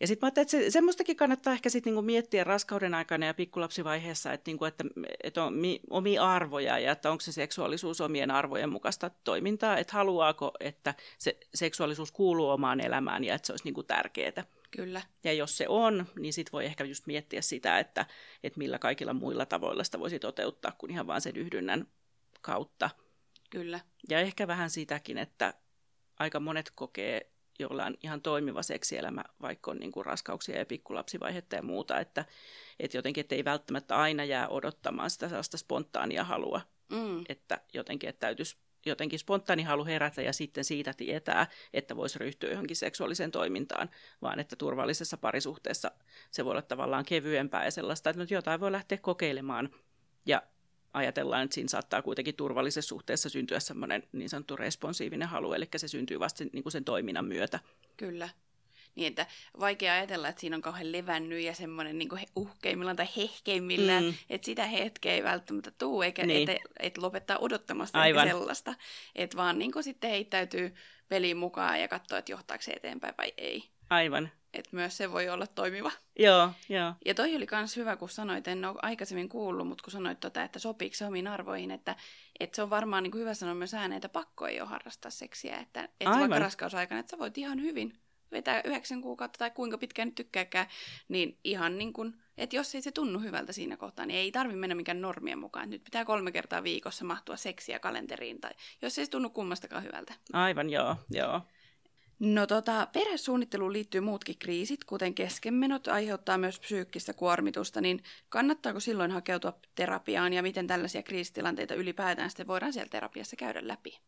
Ja 0.00 0.06
sitten 0.06 0.26
mä 0.26 0.26
ajattelin, 0.26 0.44
että 0.44 0.50
se, 0.50 0.70
semmoistakin 0.70 1.16
kannattaa 1.16 1.52
ehkä 1.52 1.70
sit 1.70 1.84
niinku 1.84 2.02
miettiä 2.02 2.44
raskauden 2.44 2.94
aikana 2.94 3.26
ja 3.26 3.34
pikkulapsivaiheessa, 3.34 4.32
että, 4.32 4.48
niinku, 4.48 4.64
että, 4.64 4.84
että 5.24 5.44
on 5.44 5.54
mi, 5.54 5.80
omia 5.90 6.22
arvoja 6.22 6.78
ja 6.78 6.92
että 6.92 7.10
onko 7.10 7.20
se 7.20 7.32
seksuaalisuus 7.32 8.00
omien 8.00 8.30
arvojen 8.30 8.70
mukaista 8.70 9.10
toimintaa, 9.24 9.78
että 9.78 9.92
haluaako, 9.92 10.52
että 10.60 10.94
se 11.18 11.38
seksuaalisuus 11.54 12.12
kuuluu 12.12 12.48
omaan 12.48 12.80
elämään 12.80 13.24
ja 13.24 13.34
että 13.34 13.46
se 13.46 13.52
olisi 13.52 13.64
niinku 13.64 13.82
tärkeää. 13.82 14.44
Kyllä. 14.70 15.02
Ja 15.24 15.32
jos 15.32 15.56
se 15.56 15.68
on, 15.68 16.06
niin 16.18 16.32
sitten 16.32 16.52
voi 16.52 16.66
ehkä 16.66 16.84
just 16.84 17.06
miettiä 17.06 17.42
sitä, 17.42 17.78
että, 17.78 18.06
että 18.44 18.58
millä 18.58 18.78
kaikilla 18.78 19.12
muilla 19.12 19.46
tavoilla 19.46 19.84
sitä 19.84 19.98
voisi 19.98 20.18
toteuttaa 20.18 20.72
kuin 20.78 20.90
ihan 20.90 21.06
vaan 21.06 21.20
sen 21.20 21.36
yhdynnän 21.36 21.86
kautta. 22.40 22.90
Kyllä. 23.50 23.80
Ja 24.08 24.20
ehkä 24.20 24.46
vähän 24.46 24.70
sitäkin, 24.70 25.18
että 25.18 25.54
aika 26.18 26.40
monet 26.40 26.72
kokee 26.74 27.29
jolla 27.60 27.84
on 27.84 27.94
ihan 28.02 28.22
toimiva 28.22 28.62
seksielämä, 28.62 29.24
vaikka 29.42 29.70
on 29.70 29.76
niin 29.76 29.92
kuin 29.92 30.06
raskauksia 30.06 30.58
ja 30.58 30.66
pikkulapsivaihetta 30.66 31.56
ja 31.56 31.62
muuta, 31.62 32.00
että, 32.00 32.24
että 32.80 32.96
jotenkin 32.96 33.20
että 33.20 33.34
ei 33.34 33.44
välttämättä 33.44 33.96
aina 33.96 34.24
jää 34.24 34.48
odottamaan 34.48 35.10
sitä 35.10 35.28
sellaista 35.28 35.58
spontaania 35.58 36.24
halua, 36.24 36.60
Mm. 36.90 37.24
että 37.28 37.60
jotenkin 37.74 38.08
että 38.08 38.20
täytyisi 38.20 38.56
jotenkin 38.86 39.18
spontaani 39.18 39.62
halu 39.62 39.84
herätä 39.84 40.22
ja 40.22 40.32
sitten 40.32 40.64
siitä 40.64 40.94
tietää, 40.94 41.46
että 41.72 41.96
voisi 41.96 42.18
ryhtyä 42.18 42.50
johonkin 42.50 42.76
seksuaaliseen 42.76 43.30
toimintaan, 43.30 43.90
vaan 44.22 44.40
että 44.40 44.56
turvallisessa 44.56 45.16
parisuhteessa 45.16 45.90
se 46.30 46.44
voi 46.44 46.50
olla 46.50 46.62
tavallaan 46.62 47.04
kevyempää 47.04 47.64
ja 47.64 47.70
sellaista, 47.70 48.10
että 48.10 48.22
nyt 48.22 48.30
jotain 48.30 48.60
voi 48.60 48.72
lähteä 48.72 48.98
kokeilemaan 48.98 49.70
ja 50.26 50.42
ajatellaan, 50.92 51.42
että 51.42 51.54
siinä 51.54 51.68
saattaa 51.68 52.02
kuitenkin 52.02 52.36
turvallisessa 52.36 52.88
suhteessa 52.88 53.28
syntyä 53.28 53.60
semmoinen 53.60 54.02
niin 54.12 54.28
sanottu 54.28 54.56
responsiivinen 54.56 55.28
halu, 55.28 55.52
eli 55.52 55.68
se 55.76 55.88
syntyy 55.88 56.20
vasta 56.20 56.44
niin 56.52 56.62
kuin 56.62 56.72
sen 56.72 56.84
toiminnan 56.84 57.24
myötä. 57.24 57.60
Kyllä. 57.96 58.28
Niin, 58.94 59.06
että 59.06 59.26
vaikea 59.60 59.92
ajatella, 59.92 60.28
että 60.28 60.40
siinä 60.40 60.56
on 60.56 60.62
kauhean 60.62 60.92
levännyt 60.92 61.42
ja 61.42 61.54
semmoinen 61.54 61.98
niin 61.98 62.08
uhkeimmillaan 62.36 62.96
tai 62.96 63.08
hehkeimmillään, 63.16 64.04
mm. 64.04 64.14
että 64.30 64.44
sitä 64.44 64.66
hetkeä 64.66 65.12
ei 65.12 65.22
välttämättä 65.22 65.70
tuu, 65.70 66.02
eikä 66.02 66.26
niin. 66.26 66.50
et, 66.50 66.58
et 66.80 66.98
lopettaa 66.98 67.38
odottamasta 67.38 68.00
Aivan. 68.00 68.28
sellaista. 68.28 68.74
Että 69.14 69.36
vaan 69.36 69.58
niin 69.58 69.72
sitten 69.80 70.10
heittäytyy 70.10 70.74
peliin 71.08 71.36
mukaan 71.36 71.80
ja 71.80 71.88
katsoa, 71.88 72.18
että 72.18 72.32
johtaako 72.32 72.62
se 72.62 72.72
eteenpäin 72.72 73.14
vai 73.18 73.32
ei. 73.36 73.64
Aivan. 73.90 74.30
Että 74.54 74.76
myös 74.76 74.96
se 74.96 75.12
voi 75.12 75.28
olla 75.28 75.46
toimiva. 75.46 75.92
Joo, 76.18 76.50
joo. 76.68 76.94
Ja 77.04 77.14
toi 77.14 77.36
oli 77.36 77.46
myös 77.52 77.76
hyvä, 77.76 77.96
kun 77.96 78.08
sanoit, 78.08 78.48
en 78.48 78.64
ole 78.64 78.78
aikaisemmin 78.82 79.28
kuullut, 79.28 79.68
mutta 79.68 79.82
kun 79.82 79.92
sanoit 79.92 80.20
tota, 80.20 80.42
että 80.42 80.58
sopiiko 80.58 80.96
se 80.96 81.06
omiin 81.06 81.28
arvoihin, 81.28 81.70
että, 81.70 81.96
että 82.40 82.56
se 82.56 82.62
on 82.62 82.70
varmaan 82.70 83.02
niin 83.02 83.10
kuin 83.10 83.20
hyvä 83.20 83.34
sanoa 83.34 83.54
myös 83.54 83.74
ääneen, 83.74 83.96
että 83.96 84.08
pakko 84.08 84.46
ei 84.46 84.60
ole 84.60 84.68
harrastaa 84.68 85.10
seksiä. 85.10 85.56
Että, 85.56 85.88
että 86.00 86.18
vaikka 86.18 86.38
raskausaikana, 86.38 87.00
että 87.00 87.10
sä 87.10 87.18
voit 87.18 87.38
ihan 87.38 87.62
hyvin 87.62 88.00
vetää 88.32 88.62
yhdeksän 88.64 89.02
kuukautta 89.02 89.38
tai 89.38 89.50
kuinka 89.50 89.78
pitkään 89.78 90.08
nyt 90.08 90.14
tykkääkään, 90.14 90.66
niin 91.08 91.38
ihan 91.44 91.78
niin 91.78 91.92
kuin, 91.92 92.14
että 92.38 92.56
jos 92.56 92.74
ei 92.74 92.82
se 92.82 92.92
tunnu 92.92 93.18
hyvältä 93.18 93.52
siinä 93.52 93.76
kohtaa, 93.76 94.06
niin 94.06 94.18
ei 94.18 94.32
tarvi 94.32 94.56
mennä 94.56 94.74
mikään 94.74 95.00
normien 95.00 95.38
mukaan. 95.38 95.70
Nyt 95.70 95.84
pitää 95.84 96.04
kolme 96.04 96.32
kertaa 96.32 96.62
viikossa 96.62 97.04
mahtua 97.04 97.36
seksiä 97.36 97.78
kalenteriin, 97.78 98.40
tai 98.40 98.50
jos 98.82 98.98
ei 98.98 99.04
se 99.04 99.10
tunnu 99.10 99.30
kummastakaan 99.30 99.84
hyvältä. 99.84 100.14
Aivan, 100.32 100.70
joo, 100.70 100.96
joo. 101.10 101.40
No 102.20 102.46
tota, 102.46 102.88
perhesuunnitteluun 102.92 103.72
liittyy 103.72 104.00
muutkin 104.00 104.38
kriisit, 104.38 104.84
kuten 104.84 105.14
keskenmenot 105.14 105.88
aiheuttaa 105.88 106.38
myös 106.38 106.60
psyykkistä 106.60 107.12
kuormitusta, 107.14 107.80
niin 107.80 108.02
kannattaako 108.28 108.80
silloin 108.80 109.10
hakeutua 109.10 109.58
terapiaan 109.74 110.32
ja 110.32 110.42
miten 110.42 110.66
tällaisia 110.66 111.02
kriisitilanteita 111.02 111.74
ylipäätään 111.74 112.30
sitten 112.30 112.46
voidaan 112.46 112.72
siellä 112.72 112.90
terapiassa 112.90 113.36
käydä 113.36 113.68
läpi? 113.68 114.00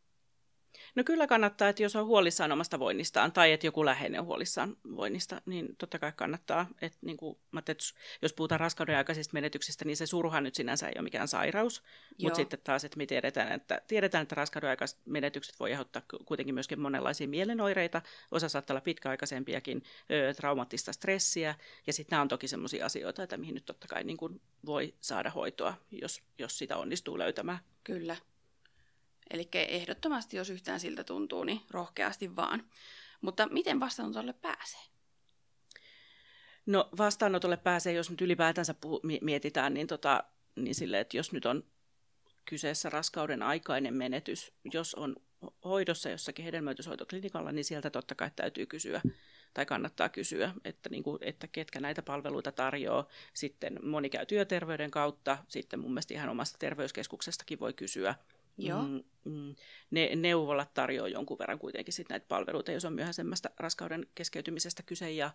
No 0.94 1.04
kyllä 1.04 1.26
kannattaa, 1.26 1.68
että 1.68 1.82
jos 1.82 1.96
on 1.96 2.06
huolissaan 2.06 2.52
omasta 2.52 2.78
voinnistaan 2.78 3.32
tai 3.32 3.52
että 3.52 3.66
joku 3.66 3.84
läheinen 3.84 4.20
on 4.20 4.26
huolissaan 4.26 4.76
voinnista, 4.96 5.42
niin 5.46 5.76
totta 5.76 5.98
kai 5.98 6.12
kannattaa. 6.16 6.66
Että 6.82 6.98
niin 7.00 7.16
kuin, 7.16 7.38
että 7.58 7.74
jos 8.22 8.32
puhutaan 8.32 8.60
raskauden 8.60 8.96
aikaisista 8.96 9.34
menetyksistä, 9.34 9.84
niin 9.84 9.96
se 9.96 10.06
suruhan 10.06 10.44
nyt 10.44 10.54
sinänsä 10.54 10.88
ei 10.88 10.92
ole 10.96 11.02
mikään 11.02 11.28
sairaus. 11.28 11.82
Mutta 12.22 12.36
sitten 12.36 12.60
taas, 12.64 12.84
että 12.84 12.96
me 12.96 13.06
tiedetään, 13.06 13.52
että, 13.52 13.80
tiedetään, 13.88 14.22
että 14.22 14.34
raskauden 14.34 14.70
aikaiset 14.70 14.98
menetykset 15.04 15.60
voi 15.60 15.70
aiheuttaa 15.70 16.02
kuitenkin 16.24 16.54
myöskin 16.54 16.80
monenlaisia 16.80 17.28
mielenoireita. 17.28 18.02
Osa 18.30 18.48
saattaa 18.48 18.74
olla 18.74 18.80
pitkäaikaisempiakin, 18.80 19.82
ö, 20.10 20.34
traumaattista 20.34 20.92
stressiä. 20.92 21.54
Ja 21.86 21.92
sitten 21.92 22.10
nämä 22.10 22.22
on 22.22 22.28
toki 22.28 22.48
sellaisia 22.48 22.86
asioita, 22.86 23.22
että 23.22 23.36
mihin 23.36 23.54
nyt 23.54 23.64
totta 23.64 23.88
kai 23.88 24.04
niin 24.04 24.16
kuin 24.16 24.40
voi 24.66 24.94
saada 25.00 25.30
hoitoa, 25.30 25.74
jos, 25.90 26.22
jos 26.38 26.58
sitä 26.58 26.76
onnistuu 26.76 27.18
löytämään. 27.18 27.58
Kyllä. 27.84 28.16
Eli 29.32 29.48
ehdottomasti, 29.54 30.36
jos 30.36 30.50
yhtään 30.50 30.80
siltä 30.80 31.04
tuntuu, 31.04 31.44
niin 31.44 31.60
rohkeasti 31.70 32.36
vaan. 32.36 32.70
Mutta 33.20 33.46
miten 33.46 33.80
vastaanotolle 33.80 34.32
pääsee? 34.32 34.80
No 36.66 36.88
vastaanotolle 36.98 37.56
pääsee, 37.56 37.92
jos 37.92 38.10
nyt 38.10 38.20
ylipäätänsä 38.20 38.74
puhu- 38.74 39.00
mietitään, 39.20 39.74
niin, 39.74 39.86
tota, 39.86 40.24
niin 40.56 40.74
sille, 40.74 41.00
että 41.00 41.16
jos 41.16 41.32
nyt 41.32 41.46
on 41.46 41.64
kyseessä 42.44 42.90
raskauden 42.90 43.42
aikainen 43.42 43.94
menetys, 43.94 44.52
jos 44.72 44.94
on 44.94 45.16
hoidossa 45.64 46.10
jossakin 46.10 46.44
hedelmöityshoitoklinikalla, 46.44 47.52
niin 47.52 47.64
sieltä 47.64 47.90
totta 47.90 48.14
kai 48.14 48.30
täytyy 48.36 48.66
kysyä 48.66 49.00
tai 49.54 49.66
kannattaa 49.66 50.08
kysyä, 50.08 50.54
että, 50.64 50.88
niin 50.88 51.02
kuin, 51.02 51.18
että 51.20 51.46
ketkä 51.46 51.80
näitä 51.80 52.02
palveluita 52.02 52.52
tarjoaa. 52.52 53.08
Sitten 53.34 53.78
moni 53.82 54.10
käy 54.10 54.26
työterveyden 54.26 54.90
kautta, 54.90 55.38
sitten 55.48 55.80
mun 55.80 55.90
mielestä 55.90 56.14
ihan 56.14 56.28
omasta 56.28 56.58
terveyskeskuksestakin 56.58 57.60
voi 57.60 57.72
kysyä. 57.72 58.14
Joo. 58.58 58.82
Mm, 58.82 59.02
mm, 59.24 59.54
ne, 59.90 60.16
neuvolat 60.16 60.74
tarjoaa 60.74 61.08
jonkun 61.08 61.38
verran 61.38 61.58
kuitenkin 61.58 61.94
sit 61.94 62.08
näitä 62.08 62.26
palveluita, 62.28 62.72
jos 62.72 62.84
on 62.84 62.92
myöhäisemmästä 62.92 63.50
raskauden 63.58 64.06
keskeytymisestä 64.14 64.82
kyse. 64.82 65.10
Ja, 65.10 65.30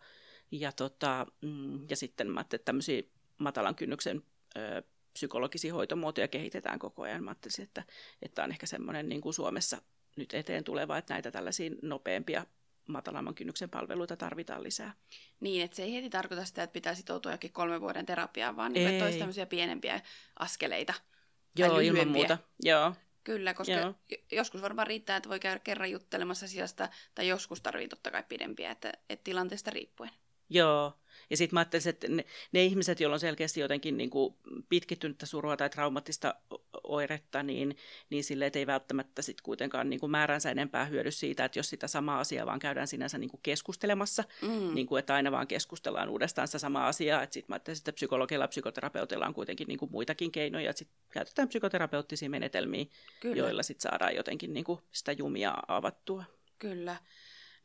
ja, 0.52 0.72
tota, 0.72 1.28
mm, 1.42 1.90
ja 1.90 1.96
sitten 1.96 2.32
mä 2.32 2.42
että 2.42 2.58
tämmöisiä 2.58 3.04
matalan 3.38 3.76
kynnyksen 3.76 4.24
ö, 4.58 4.84
psykologisia 5.14 5.74
hoitomuotoja 5.74 6.28
kehitetään 6.28 6.80
koko 6.80 7.02
ajan. 7.02 7.24
Mä 7.24 7.32
ajattelin, 7.32 7.64
että, 7.64 7.84
että 8.22 8.44
on 8.44 8.52
ehkä 8.52 8.66
semmoinen 8.66 9.10
niin 9.10 9.22
kuin 9.22 9.34
Suomessa 9.34 9.82
nyt 10.16 10.34
eteen 10.34 10.64
tuleva, 10.64 10.98
että 10.98 11.14
näitä 11.14 11.32
tällaisia 11.32 11.72
nopeampia 11.82 12.46
matalamman 12.88 13.36
kynnyksen 13.36 13.70
palveluita 13.70 14.18
tarvitaan 14.18 14.64
lisää. 14.64 14.94
Niin, 15.40 15.64
että 15.64 15.78
se 15.78 15.84
ei 15.84 15.94
heti 15.94 16.10
tarkoita 16.10 16.46
sitä, 16.46 16.64
että 16.64 16.74
pitää 16.74 16.96
sitoutua 16.96 17.32
jokin 17.32 17.54
kolmen 17.54 17.82
vuoden 17.82 18.06
terapiaan, 18.06 18.56
vaan 18.56 18.74
niin, 18.74 18.88
että 18.88 19.06
olisi 19.06 19.20
tämmöisiä 19.20 19.46
pienempiä 19.46 20.02
askeleita. 20.40 20.94
Joo, 21.58 21.80
ilman 21.80 22.08
muuta. 22.08 22.38
Joo. 22.64 22.94
Kyllä, 23.28 23.54
koska 23.54 23.74
Joo. 23.74 23.94
joskus 24.32 24.62
varmaan 24.62 24.88
riittää, 24.88 25.18
että 25.18 25.30
voi 25.30 25.40
käydä 25.40 25.60
kerran 25.60 25.92
juttelemassa 25.92 26.46
asiasta, 26.46 26.90
tai 27.16 27.28
joskus 27.28 27.62
tarvii 27.62 27.88
totta 27.88 28.12
kai 28.12 28.24
pidempiä, 28.30 28.72
että, 28.72 28.94
että 29.10 29.24
tilanteesta 29.24 29.72
riippuen. 29.72 30.10
Joo, 30.50 30.94
ja 31.30 31.38
sitten 31.38 31.56
mä 31.56 31.60
ajattelisin, 31.60 31.90
että 31.90 32.08
ne, 32.08 32.26
ne 32.52 32.64
ihmiset, 32.64 33.00
joilla 33.00 33.14
on 33.14 33.20
selkeästi 33.20 33.60
jotenkin 33.60 33.98
niin 33.98 34.10
kuin 34.10 34.36
pitkittynyttä 34.70 35.26
surua 35.26 35.58
tai 35.58 35.70
traumaattista 35.70 36.36
oiretta, 36.90 37.44
niin, 37.44 37.78
niin 38.10 38.24
sille 38.24 38.52
ei 38.54 38.68
välttämättä 38.68 39.22
sit 39.22 39.42
kuitenkaan 39.42 39.90
niin 39.90 40.00
kuin 40.00 40.12
määränsä 40.12 40.52
enempää 40.52 40.86
hyödy 40.86 41.12
siitä, 41.12 41.46
että 41.46 41.60
jos 41.60 41.70
sitä 41.70 41.88
samaa 41.88 42.20
asiaa 42.20 42.46
vaan 42.46 42.60
käydään 42.60 42.88
sinänsä 42.88 43.18
niin 43.18 43.30
kuin 43.30 43.42
keskustelemassa, 43.44 44.24
mm. 44.42 44.74
niin 44.74 44.88
kuin, 44.88 45.00
että 45.00 45.16
aina 45.16 45.32
vaan 45.32 45.48
keskustellaan 45.48 46.10
uudestaan 46.10 46.48
sitä 46.48 46.60
samaa 46.60 46.88
asiaa, 46.88 47.24
että 47.24 47.34
sitten 47.34 47.52
mä 47.52 47.56
ajattelisin, 47.56 47.82
että 47.82 47.94
psykologilla 47.94 48.44
ja 48.44 48.48
psykoterapeutilla 48.48 49.28
on 49.28 49.34
kuitenkin 49.34 49.68
niin 49.68 49.80
kuin 49.80 49.92
muitakin 49.92 50.32
keinoja, 50.32 50.70
että 50.70 50.80
sitten 50.80 50.98
käytetään 51.10 51.48
psykoterapeuttisia 51.48 52.30
menetelmiä, 52.30 52.86
Kyllä. 53.20 53.38
joilla 53.38 53.64
sitten 53.64 53.90
saadaan 53.90 54.16
jotenkin 54.16 54.54
niin 54.54 54.66
kuin 54.66 54.80
sitä 54.92 55.12
jumia 55.12 55.54
avattua. 55.68 56.24
Kyllä. 56.60 56.96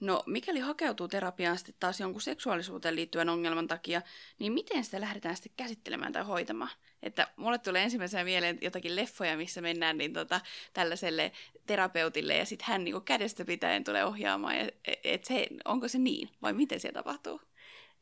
No, 0.01 0.23
mikäli 0.27 0.61
hakeutuu 0.61 1.09
terapiaan 1.09 1.59
sitten 1.59 1.75
taas 1.81 2.01
jonkun 2.01 2.23
seksuaalisuuteen 2.23 2.97
liittyvän 2.97 3.29
ongelman 3.29 3.69
takia, 3.69 4.03
niin 4.39 4.53
miten 4.53 4.85
sitä 4.85 5.01
lähdetään 5.01 5.37
sitten 5.37 5.53
käsittelemään 5.57 6.13
tai 6.13 6.23
hoitamaan? 6.23 6.71
Että 7.03 7.29
mulle 7.37 7.59
tulee 7.59 7.83
ensimmäisenä 7.83 8.25
mieleen 8.25 8.59
jotakin 8.61 8.97
leffoja, 8.97 9.37
missä 9.37 9.61
mennään 9.61 9.99
niin 9.99 10.13
tota, 10.13 10.41
tällaiselle 10.73 11.33
terapeutille 11.67 12.37
ja 12.37 12.47
sitten 12.47 12.69
hän 12.69 12.85
niin 12.85 13.03
kädestä 13.03 13.45
pitäen 13.45 13.85
tulee 13.85 14.05
ohjaamaan. 14.05 14.57
Ja, 14.57 14.69
et 15.05 15.25
se, 15.25 15.47
onko 15.65 15.89
se 15.89 15.99
niin 15.99 16.31
vai 16.43 16.53
miten 16.53 16.81
se 16.81 16.93
tapahtuu? 16.93 17.41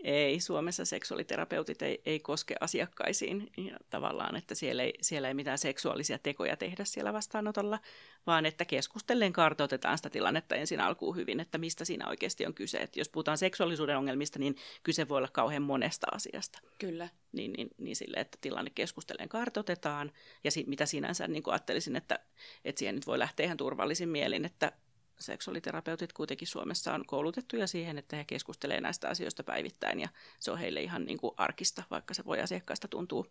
Ei, 0.05 0.41
Suomessa 0.41 0.85
seksuaaliterapeutit 0.85 1.83
ei, 1.83 2.03
ei 2.07 2.21
koske 2.21 2.55
asiakkaisiin 2.61 3.51
ja 3.57 3.77
tavallaan, 3.91 4.37
että 4.37 4.55
siellä 4.55 4.83
ei, 4.83 4.95
siellä 5.01 5.29
ei 5.29 5.35
mitään 5.35 5.59
seksuaalisia 5.59 6.19
tekoja 6.19 6.57
tehdä 6.57 6.85
siellä 6.85 7.13
vastaanotolla, 7.13 7.79
vaan 8.27 8.47
että 8.47 8.65
keskustellen 8.65 9.33
kartoitetaan 9.33 9.99
sitä 9.99 10.11
tilannetta 10.11 10.55
ensin 10.55 10.81
alkuun 10.81 11.17
hyvin, 11.17 11.41
että 11.41 11.59
mistä 11.59 11.85
siinä 11.85 12.09
oikeasti 12.09 12.47
on 12.47 12.55
kyse. 12.55 12.79
Että 12.79 13.01
jos 13.01 13.09
puhutaan 13.09 13.39
seksuaalisuuden 13.39 13.97
ongelmista, 13.99 14.39
niin 14.39 14.57
kyse 14.83 15.09
voi 15.09 15.19
olla 15.19 15.29
kauhean 15.33 15.63
monesta 15.63 16.07
asiasta. 16.13 16.59
Kyllä. 16.79 17.09
Niin, 17.33 17.53
niin, 17.53 17.69
niin 17.79 17.97
sille, 17.97 18.17
että 18.17 18.39
tilanne 18.41 18.71
keskustellen 18.75 19.29
kartoitetaan 19.29 20.13
ja 20.45 20.51
si, 20.51 20.65
mitä 20.67 20.87
sinänsä 20.87 21.29
niin 21.29 21.43
ajattelisin, 21.47 21.97
että, 21.97 22.19
että 22.65 22.79
siihen 22.79 22.95
nyt 22.95 23.07
voi 23.07 23.19
lähteä 23.19 23.47
ihan 23.47 23.57
turvallisin 23.57 24.09
mielin, 24.09 24.45
että 24.45 24.73
seksuaaliterapeutit 25.21 26.13
kuitenkin 26.13 26.49
Suomessa 26.49 26.95
on 26.95 27.07
koulutettuja 27.07 27.67
siihen, 27.67 27.99
että 27.99 28.17
he 28.17 28.25
keskustelevat 28.25 28.83
näistä 28.83 29.09
asioista 29.09 29.45
päivittäin 29.45 30.01
ja 30.01 30.09
se 30.39 30.51
on 30.51 30.59
heille 30.59 30.83
ihan 30.83 31.05
niin 31.05 31.19
kuin 31.19 31.35
arkista, 31.37 31.83
vaikka 31.91 32.15
se 32.15 32.25
voi 32.25 32.41
asiakkaasta 32.41 32.89
tuntua 32.89 33.25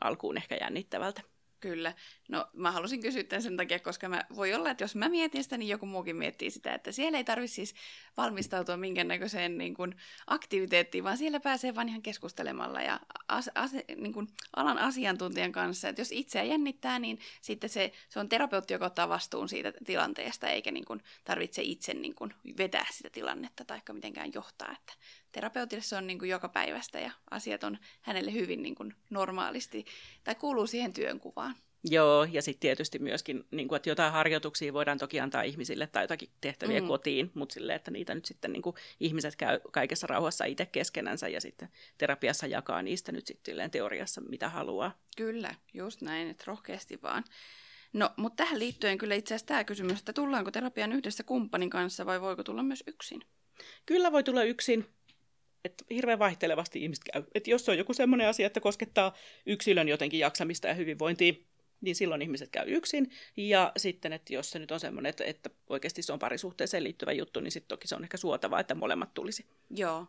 alkuun 0.00 0.36
ehkä 0.36 0.56
jännittävältä. 0.60 1.22
Kyllä. 1.66 1.94
No 2.28 2.48
mä 2.52 2.70
halusin 2.72 3.00
kysyä 3.00 3.24
tämän 3.24 3.42
sen 3.42 3.56
takia, 3.56 3.78
koska 3.78 4.08
mä, 4.08 4.24
voi 4.36 4.54
olla, 4.54 4.70
että 4.70 4.84
jos 4.84 4.94
mä 4.96 5.08
mietin 5.08 5.42
sitä, 5.42 5.56
niin 5.56 5.68
joku 5.68 5.86
muukin 5.86 6.16
miettii 6.16 6.50
sitä, 6.50 6.74
että 6.74 6.92
siellä 6.92 7.18
ei 7.18 7.24
tarvitse 7.24 7.54
siis 7.54 7.74
valmistautua 8.16 8.76
minkäännäköiseen 8.76 9.58
niin 9.58 9.74
kuin, 9.74 9.96
aktiviteettiin, 10.26 11.04
vaan 11.04 11.18
siellä 11.18 11.40
pääsee 11.40 11.74
vain 11.74 11.88
ihan 11.88 12.02
keskustelemalla 12.02 12.82
ja 12.82 13.00
as, 13.28 13.50
as, 13.54 13.70
niin 13.96 14.12
kuin, 14.12 14.28
alan 14.56 14.78
asiantuntijan 14.78 15.52
kanssa. 15.52 15.88
Että 15.88 16.00
jos 16.00 16.12
itseä 16.12 16.42
jännittää, 16.42 16.98
niin 16.98 17.18
sitten 17.40 17.70
se, 17.70 17.92
se 18.08 18.20
on 18.20 18.28
terapeutti, 18.28 18.74
joka 18.74 18.86
ottaa 18.86 19.08
vastuun 19.08 19.48
siitä 19.48 19.72
tilanteesta, 19.86 20.48
eikä 20.48 20.70
niin 20.70 20.84
kuin, 20.84 21.02
tarvitse 21.24 21.62
itse 21.62 21.94
niin 21.94 22.14
kuin, 22.14 22.34
vetää 22.58 22.86
sitä 22.90 23.10
tilannetta 23.10 23.64
tai 23.64 23.80
mitenkään 23.92 24.30
johtaa. 24.34 24.72
Että 24.72 24.92
terapeutille 25.36 25.82
se 25.82 25.96
on 25.96 26.06
niin 26.06 26.18
kuin 26.18 26.28
joka 26.28 26.48
päivästä 26.48 27.00
ja 27.00 27.10
asiat 27.30 27.64
on 27.64 27.78
hänelle 28.00 28.32
hyvin 28.32 28.62
niin 28.62 28.74
kuin 28.74 28.94
normaalisti 29.10 29.84
tai 30.24 30.34
kuuluu 30.34 30.66
siihen 30.66 30.92
työnkuvaan. 30.92 31.54
Joo, 31.84 32.24
ja 32.24 32.42
sitten 32.42 32.60
tietysti 32.60 32.98
myöskin, 32.98 33.44
niin 33.50 33.68
kuin, 33.68 33.76
että 33.76 33.88
jotain 33.88 34.12
harjoituksia 34.12 34.72
voidaan 34.72 34.98
toki 34.98 35.20
antaa 35.20 35.42
ihmisille 35.42 35.86
tai 35.86 36.04
jotakin 36.04 36.28
tehtäviä 36.40 36.80
mm. 36.80 36.86
kotiin, 36.86 37.30
mutta 37.34 37.52
silleen, 37.52 37.76
että 37.76 37.90
niitä 37.90 38.14
nyt 38.14 38.24
sitten 38.24 38.52
niin 38.52 38.62
kuin, 38.62 38.76
ihmiset 39.00 39.36
käy 39.36 39.60
kaikessa 39.72 40.06
rauhassa 40.06 40.44
itse 40.44 40.66
keskenänsä 40.66 41.28
ja 41.28 41.40
sitten 41.40 41.68
terapiassa 41.98 42.46
jakaa 42.46 42.82
niistä 42.82 43.12
nyt 43.12 43.26
sitten 43.26 43.70
teoriassa 43.70 44.20
mitä 44.20 44.48
haluaa. 44.48 44.98
Kyllä, 45.16 45.54
just 45.74 46.02
näin, 46.02 46.30
että 46.30 46.44
rohkeasti 46.46 47.02
vaan. 47.02 47.24
No, 47.92 48.10
mutta 48.16 48.44
tähän 48.44 48.58
liittyen 48.58 48.98
kyllä 48.98 49.14
itse 49.14 49.34
asiassa 49.34 49.46
tämä 49.46 49.64
kysymys, 49.64 49.98
että 49.98 50.12
tullaanko 50.12 50.50
terapian 50.50 50.92
yhdessä 50.92 51.24
kumppanin 51.24 51.70
kanssa 51.70 52.06
vai 52.06 52.20
voiko 52.20 52.44
tulla 52.44 52.62
myös 52.62 52.84
yksin? 52.86 53.22
Kyllä 53.86 54.12
voi 54.12 54.24
tulla 54.24 54.42
yksin. 54.42 54.95
Että 55.66 55.84
hirveän 55.90 56.18
vaihtelevasti 56.18 56.82
ihmiset 56.82 57.04
käy. 57.12 57.22
Että 57.34 57.50
jos 57.50 57.68
on 57.68 57.78
joku 57.78 57.94
semmoinen 57.94 58.28
asia, 58.28 58.46
että 58.46 58.60
koskettaa 58.60 59.14
yksilön 59.46 59.88
jotenkin 59.88 60.20
jaksamista 60.20 60.68
ja 60.68 60.74
hyvinvointia, 60.74 61.32
niin 61.80 61.96
silloin 61.96 62.22
ihmiset 62.22 62.50
käy 62.50 62.64
yksin. 62.68 63.10
Ja 63.36 63.72
sitten, 63.76 64.12
että 64.12 64.34
jos 64.34 64.50
se 64.50 64.58
nyt 64.58 64.70
on 64.70 64.80
semmoinen, 64.80 65.10
että, 65.10 65.24
että 65.24 65.50
oikeasti 65.68 66.02
se 66.02 66.12
on 66.12 66.18
parisuhteeseen 66.18 66.84
liittyvä 66.84 67.12
juttu, 67.12 67.40
niin 67.40 67.52
sitten 67.52 67.68
toki 67.68 67.88
se 67.88 67.94
on 67.94 68.02
ehkä 68.02 68.16
suotavaa, 68.16 68.60
että 68.60 68.74
molemmat 68.74 69.14
tulisi. 69.14 69.46
Joo. 69.70 70.06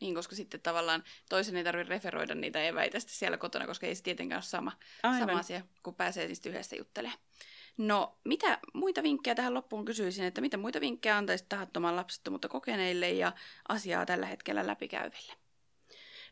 Niin, 0.00 0.14
koska 0.14 0.36
sitten 0.36 0.60
tavallaan 0.60 1.04
toisen 1.28 1.56
ei 1.56 1.64
tarvitse 1.64 1.90
referoida 1.90 2.34
niitä 2.34 2.64
eväitä 2.64 2.98
siellä 3.00 3.36
kotona, 3.36 3.66
koska 3.66 3.86
ei 3.86 3.94
se 3.94 4.02
tietenkään 4.02 4.38
ole 4.38 4.42
sama, 4.42 4.72
sama 5.18 5.38
asia, 5.38 5.62
kun 5.82 5.94
pääsee 5.94 6.28
niistä 6.28 6.48
yhdessä 6.48 6.76
juttelemaan. 6.76 7.18
No, 7.76 8.18
mitä 8.24 8.58
muita 8.74 9.02
vinkkejä 9.02 9.34
tähän 9.34 9.54
loppuun 9.54 9.84
kysyisin, 9.84 10.24
että 10.24 10.40
mitä 10.40 10.56
muita 10.56 10.80
vinkkejä 10.80 11.16
antaisit 11.16 11.48
tahattoman 11.48 11.96
lapsettomuutta 11.96 12.48
kokeneille 12.48 13.10
ja 13.10 13.32
asiaa 13.68 14.06
tällä 14.06 14.26
hetkellä 14.26 14.66
läpikäyville? 14.66 15.32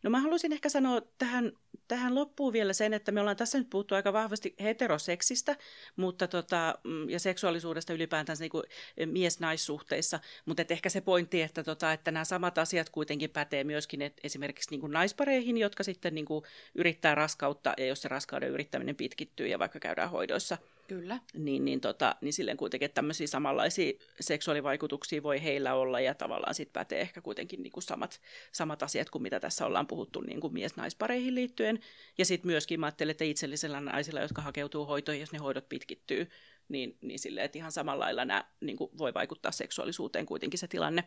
No 0.02 0.10
mä 0.10 0.20
haluaisin 0.20 0.52
ehkä 0.52 0.68
sanoa 0.68 1.02
tähän, 1.18 1.52
tähän 1.88 2.14
loppuun 2.14 2.52
vielä 2.52 2.72
sen, 2.72 2.94
että 2.94 3.12
me 3.12 3.20
ollaan 3.20 3.36
tässä 3.36 3.58
nyt 3.58 3.70
puhuttu 3.70 3.94
aika 3.94 4.12
vahvasti 4.12 4.54
heteroseksistä 4.62 5.56
mutta 5.96 6.28
tota, 6.28 6.78
mm, 6.84 7.10
ja 7.10 7.20
seksuaalisuudesta 7.20 7.92
ylipäätään 7.92 8.38
niin 8.40 9.12
mies-naissuhteissa, 9.12 10.20
mutta 10.46 10.62
et 10.62 10.70
ehkä 10.70 10.88
se 10.88 11.00
pointti, 11.00 11.42
että, 11.42 11.64
tota, 11.64 11.92
että 11.92 12.10
nämä 12.10 12.24
samat 12.24 12.58
asiat 12.58 12.90
kuitenkin 12.90 13.30
pätee 13.30 13.64
myöskin 13.64 14.02
et 14.02 14.20
esimerkiksi 14.24 14.70
niin 14.70 14.80
kuin 14.80 14.92
naispareihin, 14.92 15.58
jotka 15.58 15.82
sitten 15.82 16.14
niin 16.14 16.26
kuin 16.26 16.44
yrittää 16.74 17.14
raskautta 17.14 17.74
ja 17.78 17.86
jos 17.86 18.02
se 18.02 18.08
raskauden 18.08 18.50
yrittäminen 18.50 18.96
pitkittyy 18.96 19.46
ja 19.46 19.58
vaikka 19.58 19.80
käydään 19.80 20.10
hoidoissa– 20.10 20.58
Kyllä. 20.90 21.18
Niin, 21.34 21.64
niin, 21.64 21.80
tota, 21.80 22.16
niin 22.20 22.32
silleen 22.32 22.56
kuitenkin, 22.56 22.86
että 22.86 22.94
tämmöisiä 22.94 23.26
samanlaisia 23.26 23.92
seksuaalivaikutuksia 24.20 25.22
voi 25.22 25.42
heillä 25.42 25.74
olla 25.74 26.00
ja 26.00 26.14
tavallaan 26.14 26.54
sitten 26.54 26.72
pätee 26.72 27.00
ehkä 27.00 27.20
kuitenkin 27.20 27.62
niin 27.62 27.72
kuin 27.72 27.82
samat, 27.82 28.20
samat 28.52 28.82
asiat 28.82 29.10
kuin 29.10 29.22
mitä 29.22 29.40
tässä 29.40 29.66
ollaan 29.66 29.86
puhuttu 29.86 30.20
niin 30.20 30.40
kuin 30.40 30.52
mies-naispareihin 30.52 31.34
liittyen. 31.34 31.80
Ja 32.18 32.24
sitten 32.24 32.50
myöskin 32.50 32.80
mä 32.80 32.86
ajattelen, 32.86 33.10
että 33.10 33.24
itsellisellä 33.24 33.80
naisilla, 33.80 34.20
jotka 34.20 34.42
hakeutuu 34.42 34.86
hoitoihin, 34.86 35.20
jos 35.20 35.32
ne 35.32 35.38
hoidot 35.38 35.68
pitkittyy, 35.68 36.28
niin, 36.68 36.98
niin 37.00 37.18
silleen, 37.18 37.44
että 37.44 37.58
ihan 37.58 37.72
samalla 37.72 38.04
lailla 38.04 38.24
nämä 38.24 38.44
niin 38.60 38.76
kuin 38.76 38.90
voi 38.98 39.14
vaikuttaa 39.14 39.52
seksuaalisuuteen 39.52 40.26
kuitenkin 40.26 40.58
se 40.58 40.68
tilanne. 40.68 41.04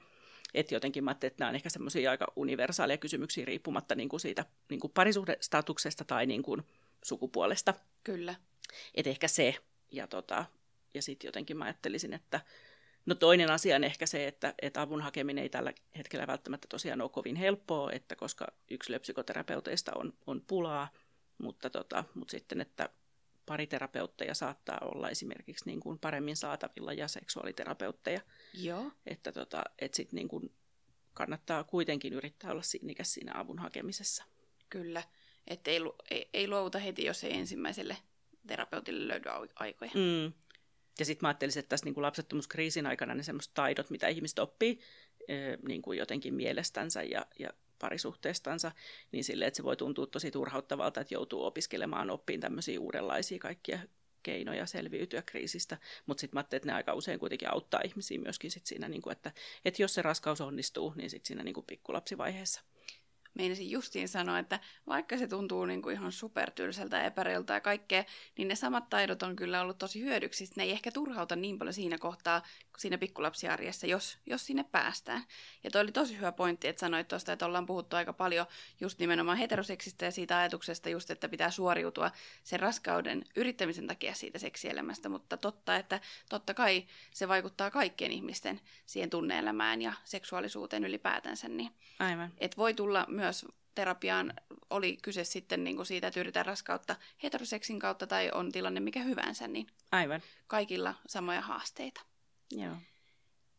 Että 0.53 0.75
jotenkin 0.75 1.03
mä 1.03 1.11
ajattelin, 1.11 1.31
että 1.31 1.41
nämä 1.41 1.49
on 1.49 1.55
ehkä 1.55 1.69
semmoisia 1.69 2.11
aika 2.11 2.33
universaaleja 2.35 2.97
kysymyksiä 2.97 3.45
riippumatta 3.45 3.95
niin 3.95 4.09
kuin 4.09 4.19
siitä 4.19 4.45
niin 4.69 4.79
kuin 4.79 4.93
parisuhdestatuksesta 4.93 6.05
tai 6.05 6.25
niin 6.25 6.43
kuin 6.43 6.61
sukupuolesta. 7.03 7.73
Kyllä. 8.03 8.35
Että 8.95 9.09
ehkä 9.09 9.27
se 9.27 9.55
ja, 9.93 10.07
tota, 10.07 10.45
ja 10.93 11.01
sitten 11.01 11.27
jotenkin 11.27 11.57
mä 11.57 11.65
ajattelisin, 11.65 12.13
että 12.13 12.41
no 13.05 13.15
toinen 13.15 13.51
asia 13.51 13.75
on 13.75 13.83
ehkä 13.83 14.05
se, 14.05 14.27
että, 14.27 14.53
että 14.61 14.81
avun 14.81 15.01
hakeminen 15.01 15.43
ei 15.43 15.49
tällä 15.49 15.73
hetkellä 15.97 16.27
välttämättä 16.27 16.67
tosiaan 16.67 17.01
ole 17.01 17.09
kovin 17.09 17.35
helppoa, 17.35 17.91
että 17.91 18.15
koska 18.15 18.47
yksilöpsykoterapeuteista 18.71 19.91
on, 19.95 20.13
on 20.27 20.41
pulaa, 20.47 20.87
mutta, 21.37 21.69
tota, 21.69 22.03
mutta 22.13 22.31
sitten, 22.31 22.61
että 22.61 22.89
pariterapeutteja 23.45 24.33
saattaa 24.33 24.77
olla 24.81 25.09
esimerkiksi 25.09 25.65
niin 25.65 25.79
kuin 25.79 25.99
paremmin 25.99 26.35
saatavilla 26.35 26.93
ja 26.93 27.07
seksuaaliterapeutteja. 27.07 28.21
Joo. 28.53 28.91
Että, 29.05 29.31
tota, 29.31 29.63
että 29.79 29.95
sit 29.95 30.11
niin 30.11 30.27
kuin 30.27 30.53
kannattaa 31.13 31.63
kuitenkin 31.63 32.13
yrittää 32.13 32.51
olla 32.51 32.61
sinnikäs 32.61 33.13
siinä 33.13 33.31
avun 33.35 33.59
hakemisessa. 33.59 34.23
Kyllä, 34.69 35.03
että 35.47 35.71
ei, 35.71 35.79
ei, 36.11 36.29
ei 36.33 36.47
luovuta 36.47 36.79
heti, 36.79 37.05
jos 37.05 37.23
ei 37.23 37.33
ensimmäiselle 37.33 37.97
terapeutille 38.47 39.07
löydy 39.07 39.29
aikoja. 39.55 39.91
Mm. 39.93 40.33
Ja 40.99 41.05
sitten 41.05 41.25
mä 41.25 41.27
ajattelisin, 41.27 41.59
että 41.59 41.69
tässä 41.69 41.85
niin 41.85 41.93
kuin 41.93 42.01
lapsettomuuskriisin 42.01 42.85
aikana 42.85 43.15
ne 43.15 43.23
semmoiset 43.23 43.53
taidot, 43.53 43.89
mitä 43.89 44.07
ihmiset 44.07 44.39
oppii 44.39 44.79
niin 45.67 45.81
kuin 45.81 45.99
jotenkin 45.99 46.33
mielestänsä 46.33 47.03
ja, 47.03 47.25
ja 47.39 47.49
parisuhteestansa, 47.79 48.71
niin 49.11 49.23
sille, 49.23 49.45
että 49.45 49.57
se 49.57 49.63
voi 49.63 49.77
tuntua 49.77 50.07
tosi 50.07 50.31
turhauttavalta, 50.31 51.01
että 51.01 51.13
joutuu 51.13 51.45
opiskelemaan 51.45 52.09
oppiin 52.09 52.39
tämmöisiä 52.39 52.79
uudenlaisia 52.79 53.39
kaikkia 53.39 53.79
keinoja 54.23 54.65
selviytyä 54.65 55.21
kriisistä, 55.21 55.77
mutta 56.05 56.21
sitten 56.21 56.35
mä 56.35 56.39
ajattelin, 56.39 56.59
että 56.59 56.69
ne 56.69 56.73
aika 56.73 56.93
usein 56.93 57.19
kuitenkin 57.19 57.51
auttaa 57.51 57.81
ihmisiä 57.83 58.19
myöskin 58.19 58.51
sit 58.51 58.65
siinä, 58.65 58.89
niin 58.89 59.01
kuin, 59.01 59.11
että, 59.11 59.31
että 59.65 59.81
jos 59.81 59.93
se 59.93 60.01
raskaus 60.01 60.41
onnistuu, 60.41 60.93
niin 60.95 61.09
sitten 61.09 61.27
siinä 61.27 61.43
niin 61.43 61.53
kuin 61.53 61.65
pikkulapsivaiheessa 61.65 62.61
meinasin 63.33 63.71
justiin 63.71 64.07
sanoa, 64.07 64.39
että 64.39 64.59
vaikka 64.87 65.17
se 65.17 65.27
tuntuu 65.27 65.65
niin 65.65 65.81
kuin 65.81 65.95
ihan 65.95 66.11
supertylsältä 66.11 66.97
ja 66.97 67.03
epäreiltä 67.03 67.53
ja 67.53 67.61
kaikkea, 67.61 68.03
niin 68.37 68.47
ne 68.47 68.55
samat 68.55 68.89
taidot 68.89 69.23
on 69.23 69.35
kyllä 69.35 69.61
ollut 69.61 69.77
tosi 69.77 70.01
hyödyksi. 70.01 70.49
Ne 70.55 70.63
ei 70.63 70.71
ehkä 70.71 70.91
turhauta 70.91 71.35
niin 71.35 71.59
paljon 71.59 71.73
siinä 71.73 71.97
kohtaa, 71.97 72.41
siinä 72.77 72.97
pikkulapsiarjessa, 72.97 73.87
jos, 73.87 74.17
jos 74.25 74.45
sinne 74.45 74.63
päästään. 74.63 75.23
Ja 75.63 75.71
toi 75.71 75.81
oli 75.81 75.91
tosi 75.91 76.17
hyvä 76.17 76.31
pointti, 76.31 76.67
että 76.67 76.79
sanoit 76.79 77.07
tuosta, 77.07 77.33
että 77.33 77.45
ollaan 77.45 77.65
puhuttu 77.65 77.95
aika 77.95 78.13
paljon 78.13 78.45
just 78.81 78.99
nimenomaan 78.99 79.37
heteroseksistä 79.37 80.05
ja 80.05 80.11
siitä 80.11 80.37
ajatuksesta 80.37 80.89
just, 80.89 81.11
että 81.11 81.29
pitää 81.29 81.51
suoriutua 81.51 82.11
sen 82.43 82.59
raskauden 82.59 83.25
yrittämisen 83.35 83.87
takia 83.87 84.13
siitä 84.13 84.39
seksielämästä, 84.39 85.09
mutta 85.09 85.37
totta, 85.37 85.75
että 85.75 85.99
totta 86.29 86.53
kai 86.53 86.85
se 87.11 87.27
vaikuttaa 87.27 87.71
kaikkien 87.71 88.11
ihmisten 88.11 88.61
siihen 88.85 89.09
tunneelämään 89.09 89.81
ja 89.81 89.93
seksuaalisuuteen 90.03 90.85
ylipäätänsä. 90.85 91.47
Niin 91.47 91.71
Aivan. 91.99 92.33
Et 92.37 92.57
voi 92.57 92.73
tulla 92.73 93.05
myös 93.07 93.22
terapiaan, 93.75 94.33
oli 94.69 94.97
kyse 95.01 95.23
sitten 95.23 95.63
niin 95.63 95.75
kuin 95.75 95.85
siitä, 95.85 96.07
että 96.07 96.19
yritetään 96.19 96.45
raskautta 96.45 96.95
heteroseksin 97.23 97.79
kautta 97.79 98.07
tai 98.07 98.31
on 98.33 98.51
tilanne 98.51 98.79
mikä 98.79 99.03
hyvänsä, 99.03 99.47
niin 99.47 99.67
Aivan. 99.91 100.21
kaikilla 100.47 100.95
samoja 101.07 101.41
haasteita. 101.41 102.01
Joo. 102.51 102.75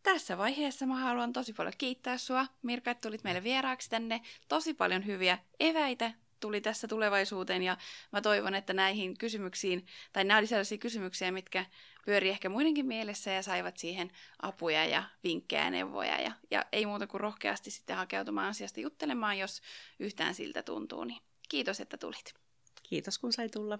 Tässä 0.02 0.38
vaiheessa 0.38 0.86
mä 0.86 0.96
haluan 0.96 1.32
tosi 1.32 1.52
paljon 1.52 1.74
kiittää 1.78 2.18
sua. 2.18 2.46
Mirka, 2.62 2.90
että 2.90 3.08
tulit 3.08 3.24
meille 3.24 3.42
vieraaksi 3.42 3.90
tänne. 3.90 4.20
Tosi 4.48 4.74
paljon 4.74 5.06
hyviä 5.06 5.38
eväitä 5.60 6.12
tuli 6.44 6.60
tässä 6.60 6.88
tulevaisuuteen 6.88 7.62
ja 7.62 7.76
mä 8.12 8.20
toivon, 8.20 8.54
että 8.54 8.72
näihin 8.72 9.18
kysymyksiin, 9.18 9.86
tai 10.12 10.24
nämä 10.24 10.38
oli 10.38 10.46
sellaisia 10.46 10.78
kysymyksiä, 10.78 11.32
mitkä 11.32 11.66
pyöri 12.04 12.28
ehkä 12.28 12.48
muidenkin 12.48 12.86
mielessä 12.86 13.30
ja 13.30 13.42
saivat 13.42 13.76
siihen 13.78 14.10
apuja 14.42 14.84
ja 14.84 15.04
vinkkejä 15.24 15.64
ja 15.64 15.70
neuvoja. 15.70 16.20
Ja, 16.20 16.32
ja 16.50 16.64
ei 16.72 16.86
muuta 16.86 17.06
kuin 17.06 17.20
rohkeasti 17.20 17.70
sitten 17.70 17.96
hakeutumaan 17.96 18.48
asiasta 18.48 18.80
juttelemaan, 18.80 19.38
jos 19.38 19.62
yhtään 19.98 20.34
siltä 20.34 20.62
tuntuu. 20.62 21.04
Niin 21.04 21.20
kiitos, 21.48 21.80
että 21.80 21.96
tulit. 21.96 22.34
Kiitos, 22.82 23.18
kun 23.18 23.32
sai 23.32 23.48
tulla. 23.48 23.78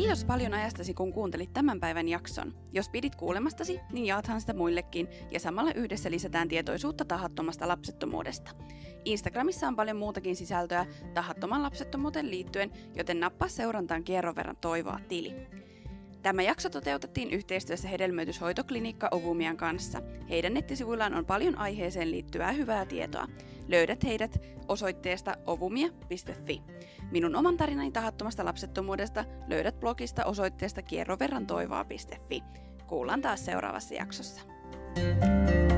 Kiitos 0.00 0.24
paljon 0.24 0.54
ajastasi, 0.54 0.94
kun 0.94 1.12
kuuntelit 1.12 1.52
tämän 1.52 1.80
päivän 1.80 2.08
jakson. 2.08 2.54
Jos 2.72 2.88
pidit 2.88 3.16
kuulemastasi, 3.16 3.80
niin 3.92 4.06
jaathan 4.06 4.40
sitä 4.40 4.52
muillekin 4.54 5.08
ja 5.30 5.40
samalla 5.40 5.72
yhdessä 5.72 6.10
lisätään 6.10 6.48
tietoisuutta 6.48 7.04
tahattomasta 7.04 7.68
lapsettomuudesta. 7.68 8.50
Instagramissa 9.04 9.68
on 9.68 9.76
paljon 9.76 9.96
muutakin 9.96 10.36
sisältöä 10.36 10.86
tahattoman 11.14 11.62
lapsettomuuteen 11.62 12.30
liittyen, 12.30 12.70
joten 12.94 13.20
nappaa 13.20 13.48
seurantaan 13.48 14.04
kierron 14.04 14.36
verran 14.36 14.56
toivoa 14.56 15.00
tili. 15.08 15.34
Tämä 16.22 16.42
jakso 16.42 16.70
toteutettiin 16.70 17.30
yhteistyössä 17.30 17.88
hedelmöityshoitoklinikka 17.88 19.08
Ovumian 19.10 19.56
kanssa. 19.56 20.02
Heidän 20.28 20.54
nettisivuillaan 20.54 21.14
on 21.14 21.26
paljon 21.26 21.58
aiheeseen 21.58 22.10
liittyvää 22.10 22.52
hyvää 22.52 22.86
tietoa. 22.86 23.26
Löydät 23.70 24.04
heidät 24.04 24.42
osoitteesta 24.68 25.36
ovumia.fi. 25.46 26.62
Minun 27.10 27.36
oman 27.36 27.56
tarinani 27.56 27.90
tahattomasta 27.92 28.44
lapsettomuudesta 28.44 29.24
löydät 29.48 29.80
blogista 29.80 30.24
osoitteesta 30.24 30.82
kierroverrantoivoa.fi. 30.82 32.42
Kuullaan 32.86 33.20
taas 33.20 33.44
seuraavassa 33.44 33.94
jaksossa. 33.94 34.40
thank 34.94 35.50
you 35.50 35.69